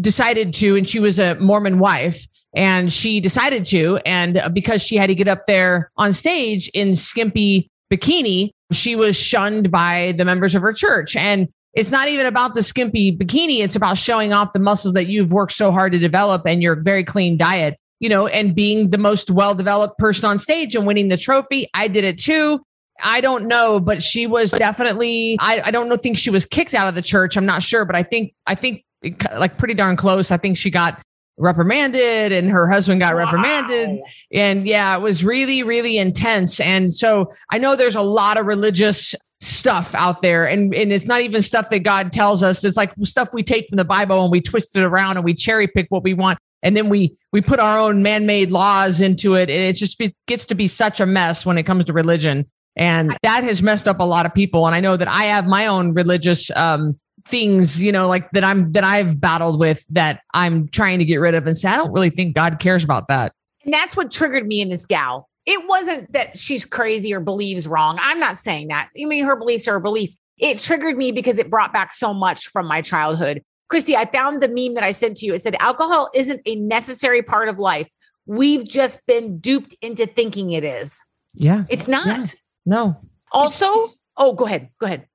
decided 0.00 0.54
to, 0.54 0.76
and 0.76 0.88
she 0.88 0.98
was 0.98 1.18
a 1.18 1.34
Mormon 1.36 1.78
wife, 1.78 2.26
and 2.54 2.92
she 2.92 3.20
decided 3.20 3.64
to. 3.66 3.98
And 4.06 4.38
uh, 4.38 4.48
because 4.48 4.82
she 4.82 4.96
had 4.96 5.08
to 5.08 5.14
get 5.14 5.28
up 5.28 5.46
there 5.46 5.90
on 5.96 6.12
stage 6.12 6.68
in 6.74 6.94
skimpy 6.94 7.70
bikini, 7.92 8.50
she 8.72 8.96
was 8.96 9.16
shunned 9.16 9.70
by 9.70 10.12
the 10.16 10.24
members 10.24 10.54
of 10.54 10.62
her 10.62 10.72
church. 10.72 11.16
And 11.16 11.48
it's 11.74 11.90
not 11.90 12.08
even 12.08 12.26
about 12.26 12.54
the 12.54 12.62
skimpy 12.62 13.16
bikini, 13.16 13.60
it's 13.60 13.76
about 13.76 13.98
showing 13.98 14.32
off 14.32 14.52
the 14.52 14.58
muscles 14.58 14.94
that 14.94 15.06
you've 15.06 15.32
worked 15.32 15.52
so 15.52 15.70
hard 15.70 15.92
to 15.92 15.98
develop 15.98 16.42
and 16.46 16.62
your 16.62 16.76
very 16.76 17.04
clean 17.04 17.36
diet, 17.36 17.76
you 18.00 18.08
know, 18.08 18.26
and 18.26 18.54
being 18.54 18.90
the 18.90 18.98
most 18.98 19.30
well 19.30 19.54
developed 19.54 19.98
person 19.98 20.28
on 20.28 20.38
stage 20.38 20.74
and 20.74 20.86
winning 20.86 21.08
the 21.08 21.16
trophy. 21.16 21.68
I 21.74 21.88
did 21.88 22.04
it 22.04 22.18
too. 22.18 22.60
I 23.00 23.20
don't 23.20 23.46
know, 23.46 23.78
but 23.78 24.02
she 24.02 24.26
was 24.26 24.50
definitely, 24.50 25.36
I, 25.40 25.62
I 25.66 25.70
don't 25.70 25.88
know, 25.88 25.96
think 25.96 26.18
she 26.18 26.30
was 26.30 26.44
kicked 26.44 26.74
out 26.74 26.88
of 26.88 26.96
the 26.96 27.02
church. 27.02 27.36
I'm 27.36 27.46
not 27.46 27.62
sure, 27.62 27.84
but 27.84 27.94
I 27.94 28.02
think, 28.02 28.32
I 28.46 28.56
think 28.56 28.84
like 29.36 29.56
pretty 29.56 29.74
darn 29.74 29.96
close. 29.96 30.32
I 30.32 30.36
think 30.36 30.56
she 30.56 30.70
got 30.70 31.00
reprimanded 31.38 32.32
and 32.32 32.50
her 32.50 32.68
husband 32.68 33.00
got 33.00 33.14
wow. 33.14 33.24
reprimanded 33.24 34.00
and 34.32 34.66
yeah 34.66 34.94
it 34.94 35.00
was 35.00 35.24
really 35.24 35.62
really 35.62 35.98
intense. 35.98 36.60
And 36.60 36.92
so 36.92 37.30
i 37.50 37.58
know 37.58 37.76
there's 37.76 37.96
a 37.96 38.02
lot 38.02 38.38
of 38.38 38.46
religious 38.46 39.14
stuff 39.40 39.94
out 39.94 40.20
there 40.20 40.46
and 40.46 40.74
and 40.74 40.92
it's 40.92 41.06
not 41.06 41.20
even 41.20 41.40
stuff 41.42 41.70
that 41.70 41.80
god 41.80 42.10
tells 42.12 42.42
us. 42.42 42.64
It's 42.64 42.76
like 42.76 42.92
stuff 43.04 43.30
we 43.32 43.42
take 43.42 43.68
from 43.68 43.76
the 43.76 43.84
bible 43.84 44.22
and 44.22 44.32
we 44.32 44.40
twist 44.40 44.74
it 44.76 44.82
around 44.82 45.16
and 45.16 45.24
we 45.24 45.34
cherry 45.34 45.68
pick 45.68 45.86
what 45.90 46.02
we 46.02 46.14
want. 46.14 46.38
And 46.62 46.76
then 46.76 46.88
we 46.88 47.16
we 47.32 47.40
put 47.40 47.60
our 47.60 47.78
own 47.78 48.02
man-made 48.02 48.50
laws 48.50 49.00
into 49.00 49.36
it. 49.36 49.48
And 49.48 49.62
it 49.62 49.74
just 49.74 49.96
be, 49.98 50.14
gets 50.26 50.46
to 50.46 50.54
be 50.54 50.66
such 50.66 50.98
a 51.00 51.06
mess 51.06 51.46
when 51.46 51.56
it 51.56 51.62
comes 51.62 51.84
to 51.84 51.92
religion. 51.92 52.46
And 52.74 53.16
that 53.22 53.44
has 53.44 53.62
messed 53.62 53.86
up 53.88 54.00
a 54.00 54.04
lot 54.04 54.26
of 54.26 54.34
people. 54.34 54.66
And 54.66 54.74
i 54.74 54.80
know 54.80 54.96
that 54.96 55.08
i 55.08 55.24
have 55.24 55.46
my 55.46 55.66
own 55.66 55.94
religious 55.94 56.50
um 56.56 56.96
things, 57.28 57.82
you 57.82 57.92
know, 57.92 58.08
like 58.08 58.30
that 58.32 58.44
I'm 58.44 58.72
that 58.72 58.84
I've 58.84 59.20
battled 59.20 59.60
with 59.60 59.86
that 59.90 60.20
I'm 60.34 60.68
trying 60.68 60.98
to 60.98 61.04
get 61.04 61.16
rid 61.16 61.34
of 61.34 61.46
and 61.46 61.56
say 61.56 61.68
I 61.68 61.76
don't 61.76 61.92
really 61.92 62.10
think 62.10 62.34
God 62.34 62.58
cares 62.58 62.84
about 62.84 63.08
that. 63.08 63.32
And 63.64 63.72
that's 63.72 63.96
what 63.96 64.10
triggered 64.10 64.46
me 64.46 64.60
in 64.60 64.68
this 64.68 64.86
gal. 64.86 65.28
It 65.46 65.66
wasn't 65.68 66.12
that 66.12 66.36
she's 66.36 66.64
crazy 66.64 67.14
or 67.14 67.20
believes 67.20 67.66
wrong. 67.66 67.98
I'm 68.00 68.18
not 68.18 68.36
saying 68.36 68.68
that. 68.68 68.88
You 68.94 69.08
mean 69.08 69.24
her 69.24 69.36
beliefs 69.36 69.66
are 69.68 69.74
her 69.74 69.80
beliefs. 69.80 70.18
It 70.38 70.60
triggered 70.60 70.96
me 70.96 71.10
because 71.10 71.38
it 71.38 71.50
brought 71.50 71.72
back 71.72 71.92
so 71.92 72.14
much 72.14 72.48
from 72.48 72.66
my 72.66 72.82
childhood. 72.82 73.42
Christy, 73.68 73.96
I 73.96 74.06
found 74.06 74.42
the 74.42 74.48
meme 74.48 74.74
that 74.74 74.84
I 74.84 74.92
sent 74.92 75.18
to 75.18 75.26
you. 75.26 75.34
It 75.34 75.40
said 75.40 75.56
alcohol 75.58 76.10
isn't 76.14 76.40
a 76.46 76.56
necessary 76.56 77.22
part 77.22 77.48
of 77.48 77.58
life. 77.58 77.90
We've 78.26 78.66
just 78.66 79.06
been 79.06 79.38
duped 79.38 79.74
into 79.82 80.06
thinking 80.06 80.52
it 80.52 80.64
is. 80.64 81.04
Yeah. 81.34 81.64
It's 81.68 81.88
not. 81.88 82.06
Yeah. 82.06 82.24
No. 82.64 82.96
Also, 83.32 83.66
oh, 84.16 84.32
go 84.32 84.46
ahead. 84.46 84.68
Go 84.78 84.86
ahead. 84.86 85.06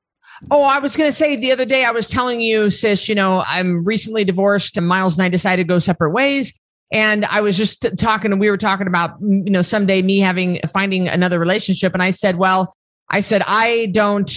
Oh, 0.51 0.63
I 0.63 0.79
was 0.79 0.95
going 0.95 1.07
to 1.09 1.15
say 1.15 1.35
the 1.35 1.51
other 1.51 1.65
day, 1.65 1.85
I 1.85 1.91
was 1.91 2.07
telling 2.07 2.41
you, 2.41 2.69
sis, 2.69 3.07
you 3.07 3.15
know, 3.15 3.43
I'm 3.45 3.83
recently 3.83 4.23
divorced 4.23 4.77
and 4.77 4.87
Miles 4.87 5.17
and 5.17 5.23
I 5.23 5.29
decided 5.29 5.63
to 5.63 5.67
go 5.67 5.79
separate 5.79 6.11
ways. 6.11 6.53
And 6.91 7.25
I 7.25 7.41
was 7.41 7.57
just 7.57 7.87
talking, 7.97 8.31
and 8.31 8.39
we 8.39 8.51
were 8.51 8.57
talking 8.57 8.85
about, 8.85 9.19
you 9.19 9.49
know, 9.49 9.63
someday 9.63 10.01
me 10.03 10.19
having, 10.19 10.59
finding 10.71 11.07
another 11.07 11.39
relationship. 11.39 11.93
And 11.93 12.03
I 12.03 12.11
said, 12.11 12.37
well, 12.37 12.75
I 13.09 13.19
said, 13.21 13.41
I 13.47 13.87
don't 13.87 14.31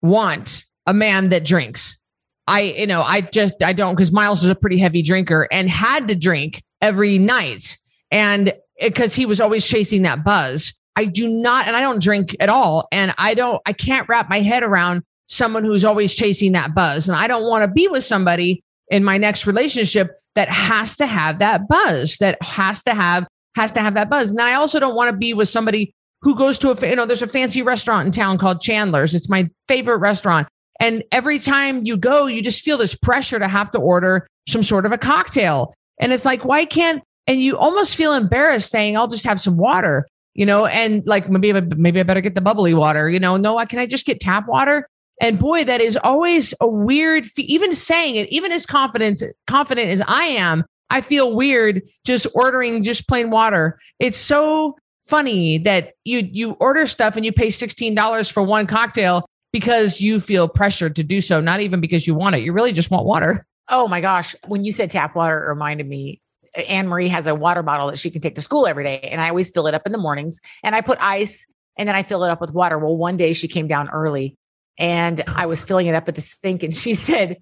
want 0.00 0.64
a 0.86 0.94
man 0.94 1.30
that 1.30 1.44
drinks. 1.44 1.98
I, 2.46 2.60
you 2.60 2.86
know, 2.86 3.02
I 3.02 3.20
just, 3.20 3.54
I 3.62 3.72
don't, 3.72 3.94
because 3.94 4.12
Miles 4.12 4.42
was 4.42 4.50
a 4.50 4.54
pretty 4.54 4.78
heavy 4.78 5.02
drinker 5.02 5.48
and 5.50 5.68
had 5.68 6.08
to 6.08 6.14
drink 6.14 6.62
every 6.80 7.18
night. 7.18 7.78
And 8.10 8.50
eh, 8.78 8.88
because 8.88 9.14
he 9.14 9.26
was 9.26 9.40
always 9.40 9.66
chasing 9.66 10.02
that 10.02 10.24
buzz. 10.24 10.72
I 10.94 11.04
do 11.04 11.28
not, 11.28 11.66
and 11.66 11.76
I 11.76 11.80
don't 11.80 12.02
drink 12.02 12.36
at 12.40 12.48
all. 12.48 12.86
And 12.92 13.14
I 13.18 13.34
don't, 13.34 13.60
I 13.66 13.72
can't 13.72 14.08
wrap 14.08 14.30
my 14.30 14.40
head 14.40 14.62
around 14.62 15.02
someone 15.28 15.64
who's 15.64 15.84
always 15.84 16.14
chasing 16.14 16.52
that 16.52 16.74
buzz. 16.74 17.08
And 17.08 17.16
I 17.16 17.28
don't 17.28 17.48
want 17.48 17.62
to 17.62 17.68
be 17.68 17.86
with 17.86 18.04
somebody 18.04 18.62
in 18.90 19.04
my 19.04 19.18
next 19.18 19.46
relationship 19.46 20.10
that 20.34 20.48
has 20.48 20.96
to 20.96 21.06
have 21.06 21.38
that 21.38 21.68
buzz, 21.68 22.16
that 22.18 22.42
has 22.42 22.82
to 22.84 22.94
have, 22.94 23.26
has 23.54 23.70
to 23.72 23.80
have 23.80 23.94
that 23.94 24.08
buzz. 24.08 24.30
And 24.30 24.40
I 24.40 24.54
also 24.54 24.80
don't 24.80 24.96
want 24.96 25.10
to 25.10 25.16
be 25.16 25.34
with 25.34 25.48
somebody 25.48 25.92
who 26.22 26.36
goes 26.36 26.58
to 26.60 26.70
a, 26.70 26.88
you 26.88 26.96
know, 26.96 27.06
there's 27.06 27.22
a 27.22 27.28
fancy 27.28 27.62
restaurant 27.62 28.06
in 28.06 28.12
town 28.12 28.38
called 28.38 28.60
Chandler's. 28.60 29.14
It's 29.14 29.28
my 29.28 29.48
favorite 29.68 29.98
restaurant. 29.98 30.48
And 30.80 31.04
every 31.12 31.38
time 31.38 31.84
you 31.84 31.96
go, 31.96 32.26
you 32.26 32.42
just 32.42 32.62
feel 32.62 32.78
this 32.78 32.94
pressure 32.94 33.38
to 33.38 33.48
have 33.48 33.70
to 33.72 33.78
order 33.78 34.26
some 34.48 34.62
sort 34.62 34.86
of 34.86 34.92
a 34.92 34.98
cocktail. 34.98 35.74
And 36.00 36.12
it's 36.12 36.24
like, 36.24 36.44
why 36.44 36.64
can't, 36.64 37.02
and 37.26 37.40
you 37.40 37.58
almost 37.58 37.96
feel 37.96 38.14
embarrassed 38.14 38.70
saying, 38.70 38.96
I'll 38.96 39.08
just 39.08 39.24
have 39.24 39.40
some 39.40 39.56
water, 39.56 40.06
you 40.34 40.46
know, 40.46 40.66
and 40.66 41.06
like 41.06 41.28
maybe, 41.28 41.60
maybe 41.60 42.00
I 42.00 42.04
better 42.04 42.20
get 42.20 42.34
the 42.34 42.40
bubbly 42.40 42.74
water, 42.74 43.10
you 43.10 43.20
know, 43.20 43.36
no, 43.36 43.58
I 43.58 43.66
can 43.66 43.80
I 43.80 43.86
just 43.86 44.06
get 44.06 44.20
tap 44.20 44.48
water? 44.48 44.88
And 45.20 45.38
boy, 45.38 45.64
that 45.64 45.80
is 45.80 45.96
always 46.02 46.54
a 46.60 46.68
weird, 46.68 47.26
even 47.36 47.74
saying 47.74 48.16
it, 48.16 48.28
even 48.28 48.52
as 48.52 48.66
confident, 48.66 49.22
confident 49.46 49.90
as 49.90 50.02
I 50.06 50.24
am, 50.24 50.64
I 50.90 51.00
feel 51.00 51.34
weird 51.34 51.82
just 52.04 52.26
ordering 52.34 52.82
just 52.82 53.08
plain 53.08 53.30
water. 53.30 53.78
It's 53.98 54.16
so 54.16 54.76
funny 55.04 55.58
that 55.58 55.94
you, 56.04 56.28
you 56.30 56.52
order 56.52 56.86
stuff 56.86 57.16
and 57.16 57.24
you 57.24 57.32
pay 57.32 57.48
$16 57.48 58.32
for 58.32 58.42
one 58.42 58.66
cocktail 58.66 59.26
because 59.52 60.00
you 60.00 60.20
feel 60.20 60.48
pressured 60.48 60.96
to 60.96 61.02
do 61.02 61.20
so, 61.20 61.40
not 61.40 61.60
even 61.60 61.80
because 61.80 62.06
you 62.06 62.14
want 62.14 62.36
it. 62.36 62.42
You 62.42 62.52
really 62.52 62.72
just 62.72 62.90
want 62.90 63.06
water. 63.06 63.44
Oh 63.68 63.88
my 63.88 64.00
gosh. 64.00 64.34
When 64.46 64.64
you 64.64 64.72
said 64.72 64.90
tap 64.90 65.16
water, 65.16 65.44
it 65.44 65.48
reminded 65.48 65.86
me 65.86 66.20
Anne 66.68 66.88
Marie 66.88 67.08
has 67.08 67.26
a 67.26 67.34
water 67.34 67.62
bottle 67.62 67.88
that 67.88 67.98
she 67.98 68.10
can 68.10 68.20
take 68.22 68.34
to 68.36 68.42
school 68.42 68.66
every 68.66 68.84
day. 68.84 69.00
And 69.00 69.20
I 69.20 69.28
always 69.28 69.50
fill 69.50 69.66
it 69.66 69.74
up 69.74 69.82
in 69.84 69.92
the 69.92 69.98
mornings 69.98 70.40
and 70.62 70.74
I 70.74 70.80
put 70.80 70.98
ice 71.00 71.46
and 71.76 71.88
then 71.88 71.94
I 71.94 72.02
fill 72.02 72.24
it 72.24 72.30
up 72.30 72.40
with 72.40 72.52
water. 72.52 72.78
Well, 72.78 72.96
one 72.96 73.16
day 73.16 73.32
she 73.32 73.48
came 73.48 73.66
down 73.66 73.88
early 73.90 74.36
and 74.78 75.22
I 75.26 75.46
was 75.46 75.64
filling 75.64 75.86
it 75.86 75.94
up 75.94 76.08
at 76.08 76.14
the 76.14 76.20
sink 76.20 76.62
and 76.62 76.74
she 76.74 76.94
said, 77.08 77.38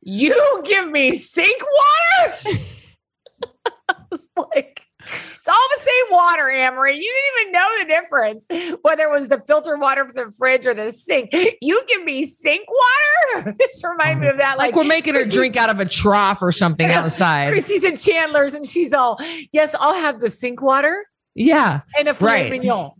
You 0.00 0.62
give 0.64 0.90
me 0.90 1.14
sink 1.14 1.60
water? 1.62 2.36
I 3.88 3.94
was 4.10 4.30
like, 4.36 4.82
it's 5.02 5.48
all 5.48 5.68
the 5.76 5.80
same 5.80 6.16
water, 6.16 6.50
Amory. 6.50 6.96
You 6.96 7.12
didn't 7.12 7.40
even 7.40 7.52
know 7.52 7.68
the 7.80 7.86
difference, 7.86 8.46
whether 8.82 9.04
it 9.04 9.10
was 9.10 9.28
the 9.28 9.42
filtered 9.46 9.80
water 9.80 10.04
from 10.04 10.14
the 10.14 10.32
fridge 10.36 10.66
or 10.66 10.74
the 10.74 10.92
sink. 10.92 11.30
You 11.60 11.82
give 11.88 12.04
me 12.04 12.24
sink 12.24 12.66
water. 12.68 13.54
This 13.58 13.82
reminds 13.84 14.20
me 14.20 14.28
of 14.28 14.38
that. 14.38 14.58
Like, 14.58 14.68
like 14.68 14.76
we're 14.76 14.84
making 14.84 15.14
her 15.14 15.24
drink 15.24 15.56
out 15.56 15.70
of 15.70 15.78
a 15.78 15.84
trough 15.84 16.42
or 16.42 16.50
something 16.50 16.90
outside. 16.90 17.48
Chrissy's 17.50 17.84
at 17.84 17.98
Chandler's 17.98 18.54
and 18.54 18.66
she's 18.66 18.92
all, 18.92 19.18
yes, 19.52 19.74
I'll 19.78 19.94
have 19.94 20.20
the 20.20 20.28
sink 20.28 20.60
water. 20.60 21.06
Yeah. 21.34 21.80
And 21.96 22.08
a 22.08 22.14
filet 22.14 22.32
right. 22.32 22.50
mignon. 22.50 22.90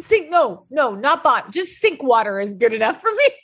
Sink, 0.00 0.30
no, 0.30 0.66
no, 0.70 0.94
not 0.94 1.22
bot. 1.22 1.52
Just 1.52 1.78
sink 1.78 2.02
water 2.02 2.40
is 2.40 2.54
good 2.54 2.74
enough 2.74 3.00
for 3.00 3.10
me. 3.12 3.34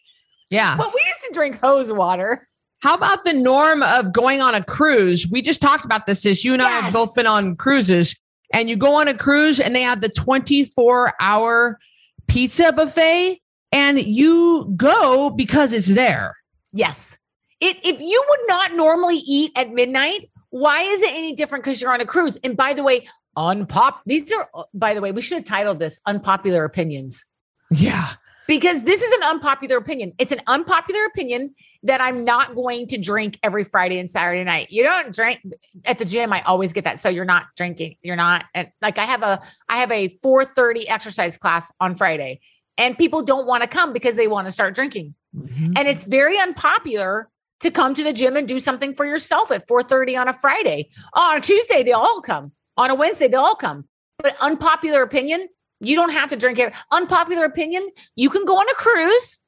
Yeah. 0.51 0.77
But 0.77 0.93
we 0.93 1.01
used 1.01 1.25
to 1.29 1.31
drink 1.33 1.61
hose 1.61 1.93
water. 1.93 2.49
How 2.81 2.95
about 2.95 3.25
the 3.25 3.33
norm 3.33 3.83
of 3.83 4.13
going 4.13 4.41
on 4.41 4.55
a 4.55 4.65
cruise? 4.65 5.29
We 5.29 5.43
just 5.43 5.61
talked 5.61 5.85
about 5.85 6.07
this. 6.07 6.27
As 6.27 6.45
you 6.45 6.55
and 6.55 6.63
yes. 6.63 6.71
I 6.71 6.85
have 6.87 6.93
both 6.93 7.15
been 7.15 7.27
on 7.27 7.57
cruises, 7.57 8.17
and 8.53 8.69
you 8.69 8.77
go 8.77 8.95
on 8.95 9.07
a 9.07 9.15
cruise 9.15 9.61
and 9.61 9.75
they 9.75 9.83
have 9.83 10.01
the 10.01 10.09
24 10.09 11.15
hour 11.21 11.79
pizza 12.27 12.73
buffet, 12.73 13.41
and 13.71 14.01
you 14.03 14.73
go 14.77 15.31
because 15.31 15.73
it's 15.73 15.89
there. 15.89 16.37
Yes. 16.73 17.19
It, 17.61 17.77
if 17.85 18.01
you 18.01 18.25
would 18.29 18.41
not 18.49 18.73
normally 18.73 19.17
eat 19.17 19.53
at 19.55 19.73
midnight, 19.73 20.31
why 20.49 20.81
is 20.81 21.03
it 21.03 21.13
any 21.13 21.35
different 21.35 21.65
because 21.65 21.81
you're 21.81 21.93
on 21.93 22.01
a 22.01 22.07
cruise? 22.07 22.39
And 22.43 22.57
by 22.57 22.73
the 22.73 22.83
way, 22.83 23.09
unpop, 23.37 23.99
these 24.07 24.33
are, 24.33 24.49
by 24.75 24.95
the 24.95 25.01
way, 25.01 25.13
we 25.13 25.23
should 25.23 25.39
have 25.39 25.47
titled 25.47 25.79
this 25.79 26.01
Unpopular 26.07 26.65
Opinions. 26.65 27.25
Yeah 27.71 28.15
because 28.51 28.83
this 28.83 29.01
is 29.01 29.13
an 29.13 29.23
unpopular 29.23 29.77
opinion. 29.77 30.13
It's 30.19 30.33
an 30.33 30.41
unpopular 30.49 31.05
opinion 31.05 31.55
that 31.85 32.01
I'm 32.01 32.25
not 32.25 32.57
going 32.57 32.89
to 32.89 32.99
drink 32.99 33.39
every 33.45 33.63
Friday 33.63 34.01
and 34.01 34.11
Saturday 34.11 34.43
night. 34.43 34.73
You 34.73 34.83
don't 34.83 35.15
drink 35.15 35.41
at 35.85 35.99
the 35.99 36.05
gym. 36.05 36.33
I 36.33 36.43
always 36.43 36.73
get 36.73 36.83
that. 36.83 36.99
So 36.99 37.09
you're 37.09 37.25
not 37.25 37.47
drinking. 37.57 37.95
You're 38.03 38.17
not 38.17 38.47
and 38.53 38.69
like 38.83 38.99
I 38.99 39.05
have 39.05 39.23
a 39.23 39.41
I 39.69 39.79
have 39.79 39.93
a 39.93 40.09
4:30 40.09 40.87
exercise 40.89 41.39
class 41.39 41.73
on 41.81 41.95
Friday 41.95 42.41
and 42.77 42.99
people 42.99 43.23
don't 43.23 43.47
want 43.47 43.63
to 43.63 43.69
come 43.69 43.93
because 43.93 44.17
they 44.17 44.27
want 44.27 44.49
to 44.49 44.53
start 44.53 44.75
drinking. 44.75 45.15
Mm-hmm. 45.37 45.75
And 45.77 45.87
it's 45.87 46.05
very 46.05 46.37
unpopular 46.37 47.29
to 47.61 47.71
come 47.71 47.95
to 47.95 48.03
the 48.03 48.13
gym 48.13 48.37
and 48.37 48.49
do 48.49 48.59
something 48.59 48.97
for 48.97 49.07
yourself 49.07 49.53
at 49.53 49.63
4:30 49.69 50.21
on 50.21 50.27
a 50.27 50.33
Friday. 50.33 50.91
Oh, 51.15 51.31
on 51.31 51.39
a 51.39 51.41
Tuesday 51.41 51.85
they 51.85 51.93
all 51.93 52.21
come. 52.21 52.51
On 52.81 52.89
a 52.89 52.95
Wednesday 52.95 53.29
they 53.29 53.37
all 53.37 53.55
come. 53.55 53.85
But 54.23 54.35
unpopular 54.41 55.03
opinion, 55.03 55.49
you 55.81 55.97
don't 55.97 56.13
have 56.13 56.31
to 56.31 56.37
drink 56.37 56.59
it. 56.59 56.73
Unpopular 56.91 57.45
opinion, 57.45 57.87
you 58.17 58.31
can 58.31 58.47
go 58.47 58.57
on 58.57 58.67
a 58.71 58.75
cruise 58.75 59.39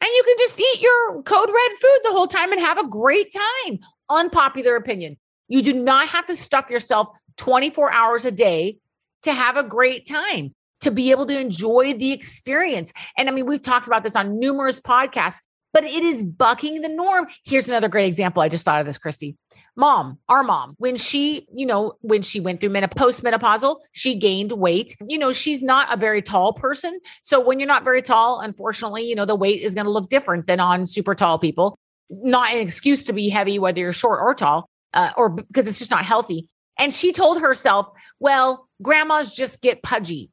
and 0.00 0.08
you 0.16 0.22
can 0.24 0.36
just 0.38 0.58
eat 0.58 0.82
your 0.82 1.22
code 1.22 1.48
red 1.48 1.78
food 1.80 1.98
the 2.02 2.10
whole 2.10 2.26
time 2.26 2.50
and 2.50 2.60
have 2.60 2.78
a 2.78 2.88
great 2.88 3.32
time. 3.32 3.78
Unpopular 4.10 4.74
opinion. 4.74 5.16
You 5.46 5.62
do 5.62 5.74
not 5.74 6.08
have 6.08 6.26
to 6.26 6.34
stuff 6.34 6.70
yourself 6.70 7.06
24 7.36 7.92
hours 7.92 8.24
a 8.24 8.32
day 8.32 8.78
to 9.22 9.32
have 9.32 9.56
a 9.56 9.62
great 9.62 10.04
time, 10.04 10.52
to 10.80 10.90
be 10.90 11.12
able 11.12 11.26
to 11.26 11.38
enjoy 11.38 11.94
the 11.94 12.10
experience. 12.10 12.92
And 13.16 13.28
I 13.28 13.32
mean, 13.32 13.46
we've 13.46 13.62
talked 13.62 13.86
about 13.86 14.02
this 14.02 14.16
on 14.16 14.40
numerous 14.40 14.80
podcasts 14.80 15.40
but 15.72 15.84
it 15.84 16.02
is 16.02 16.22
bucking 16.22 16.82
the 16.82 16.88
norm. 16.88 17.26
Here's 17.44 17.68
another 17.68 17.88
great 17.88 18.06
example. 18.06 18.42
I 18.42 18.48
just 18.48 18.64
thought 18.64 18.80
of 18.80 18.86
this, 18.86 18.98
Christy. 18.98 19.36
Mom, 19.76 20.18
our 20.28 20.42
mom, 20.42 20.74
when 20.78 20.96
she, 20.96 21.46
you 21.54 21.64
know, 21.64 21.94
when 22.00 22.22
she 22.22 22.40
went 22.40 22.60
through 22.60 22.70
menop- 22.70 22.94
postmenopausal, 22.94 23.76
she 23.92 24.14
gained 24.14 24.52
weight. 24.52 24.94
You 25.06 25.18
know, 25.18 25.32
she's 25.32 25.62
not 25.62 25.92
a 25.92 25.96
very 25.96 26.20
tall 26.20 26.52
person. 26.52 26.98
So 27.22 27.40
when 27.40 27.58
you're 27.58 27.68
not 27.68 27.84
very 27.84 28.02
tall, 28.02 28.40
unfortunately, 28.40 29.08
you 29.08 29.14
know, 29.14 29.24
the 29.24 29.34
weight 29.36 29.62
is 29.62 29.74
going 29.74 29.86
to 29.86 29.90
look 29.90 30.08
different 30.08 30.46
than 30.46 30.60
on 30.60 30.86
super 30.86 31.14
tall 31.14 31.38
people. 31.38 31.78
Not 32.10 32.52
an 32.52 32.60
excuse 32.60 33.04
to 33.04 33.12
be 33.12 33.30
heavy, 33.30 33.58
whether 33.58 33.80
you're 33.80 33.94
short 33.94 34.20
or 34.20 34.34
tall, 34.34 34.68
uh, 34.92 35.12
or 35.16 35.30
because 35.30 35.66
it's 35.66 35.78
just 35.78 35.90
not 35.90 36.04
healthy. 36.04 36.48
And 36.78 36.92
she 36.92 37.12
told 37.12 37.40
herself, 37.40 37.88
well, 38.20 38.68
grandmas 38.82 39.34
just 39.34 39.62
get 39.62 39.82
pudgy. 39.82 40.30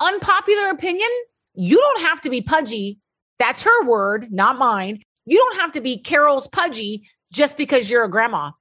Unpopular 0.00 0.70
opinion, 0.70 1.08
you 1.54 1.76
don't 1.76 2.02
have 2.02 2.20
to 2.22 2.30
be 2.30 2.40
pudgy 2.40 2.98
that's 3.40 3.64
her 3.64 3.84
word, 3.84 4.28
not 4.30 4.56
mine. 4.56 5.02
You 5.26 5.38
don't 5.38 5.60
have 5.60 5.72
to 5.72 5.80
be 5.80 5.98
Carol's 5.98 6.46
pudgy 6.46 7.08
just 7.32 7.56
because 7.56 7.90
you're 7.90 8.04
a 8.04 8.10
grandma. 8.10 8.52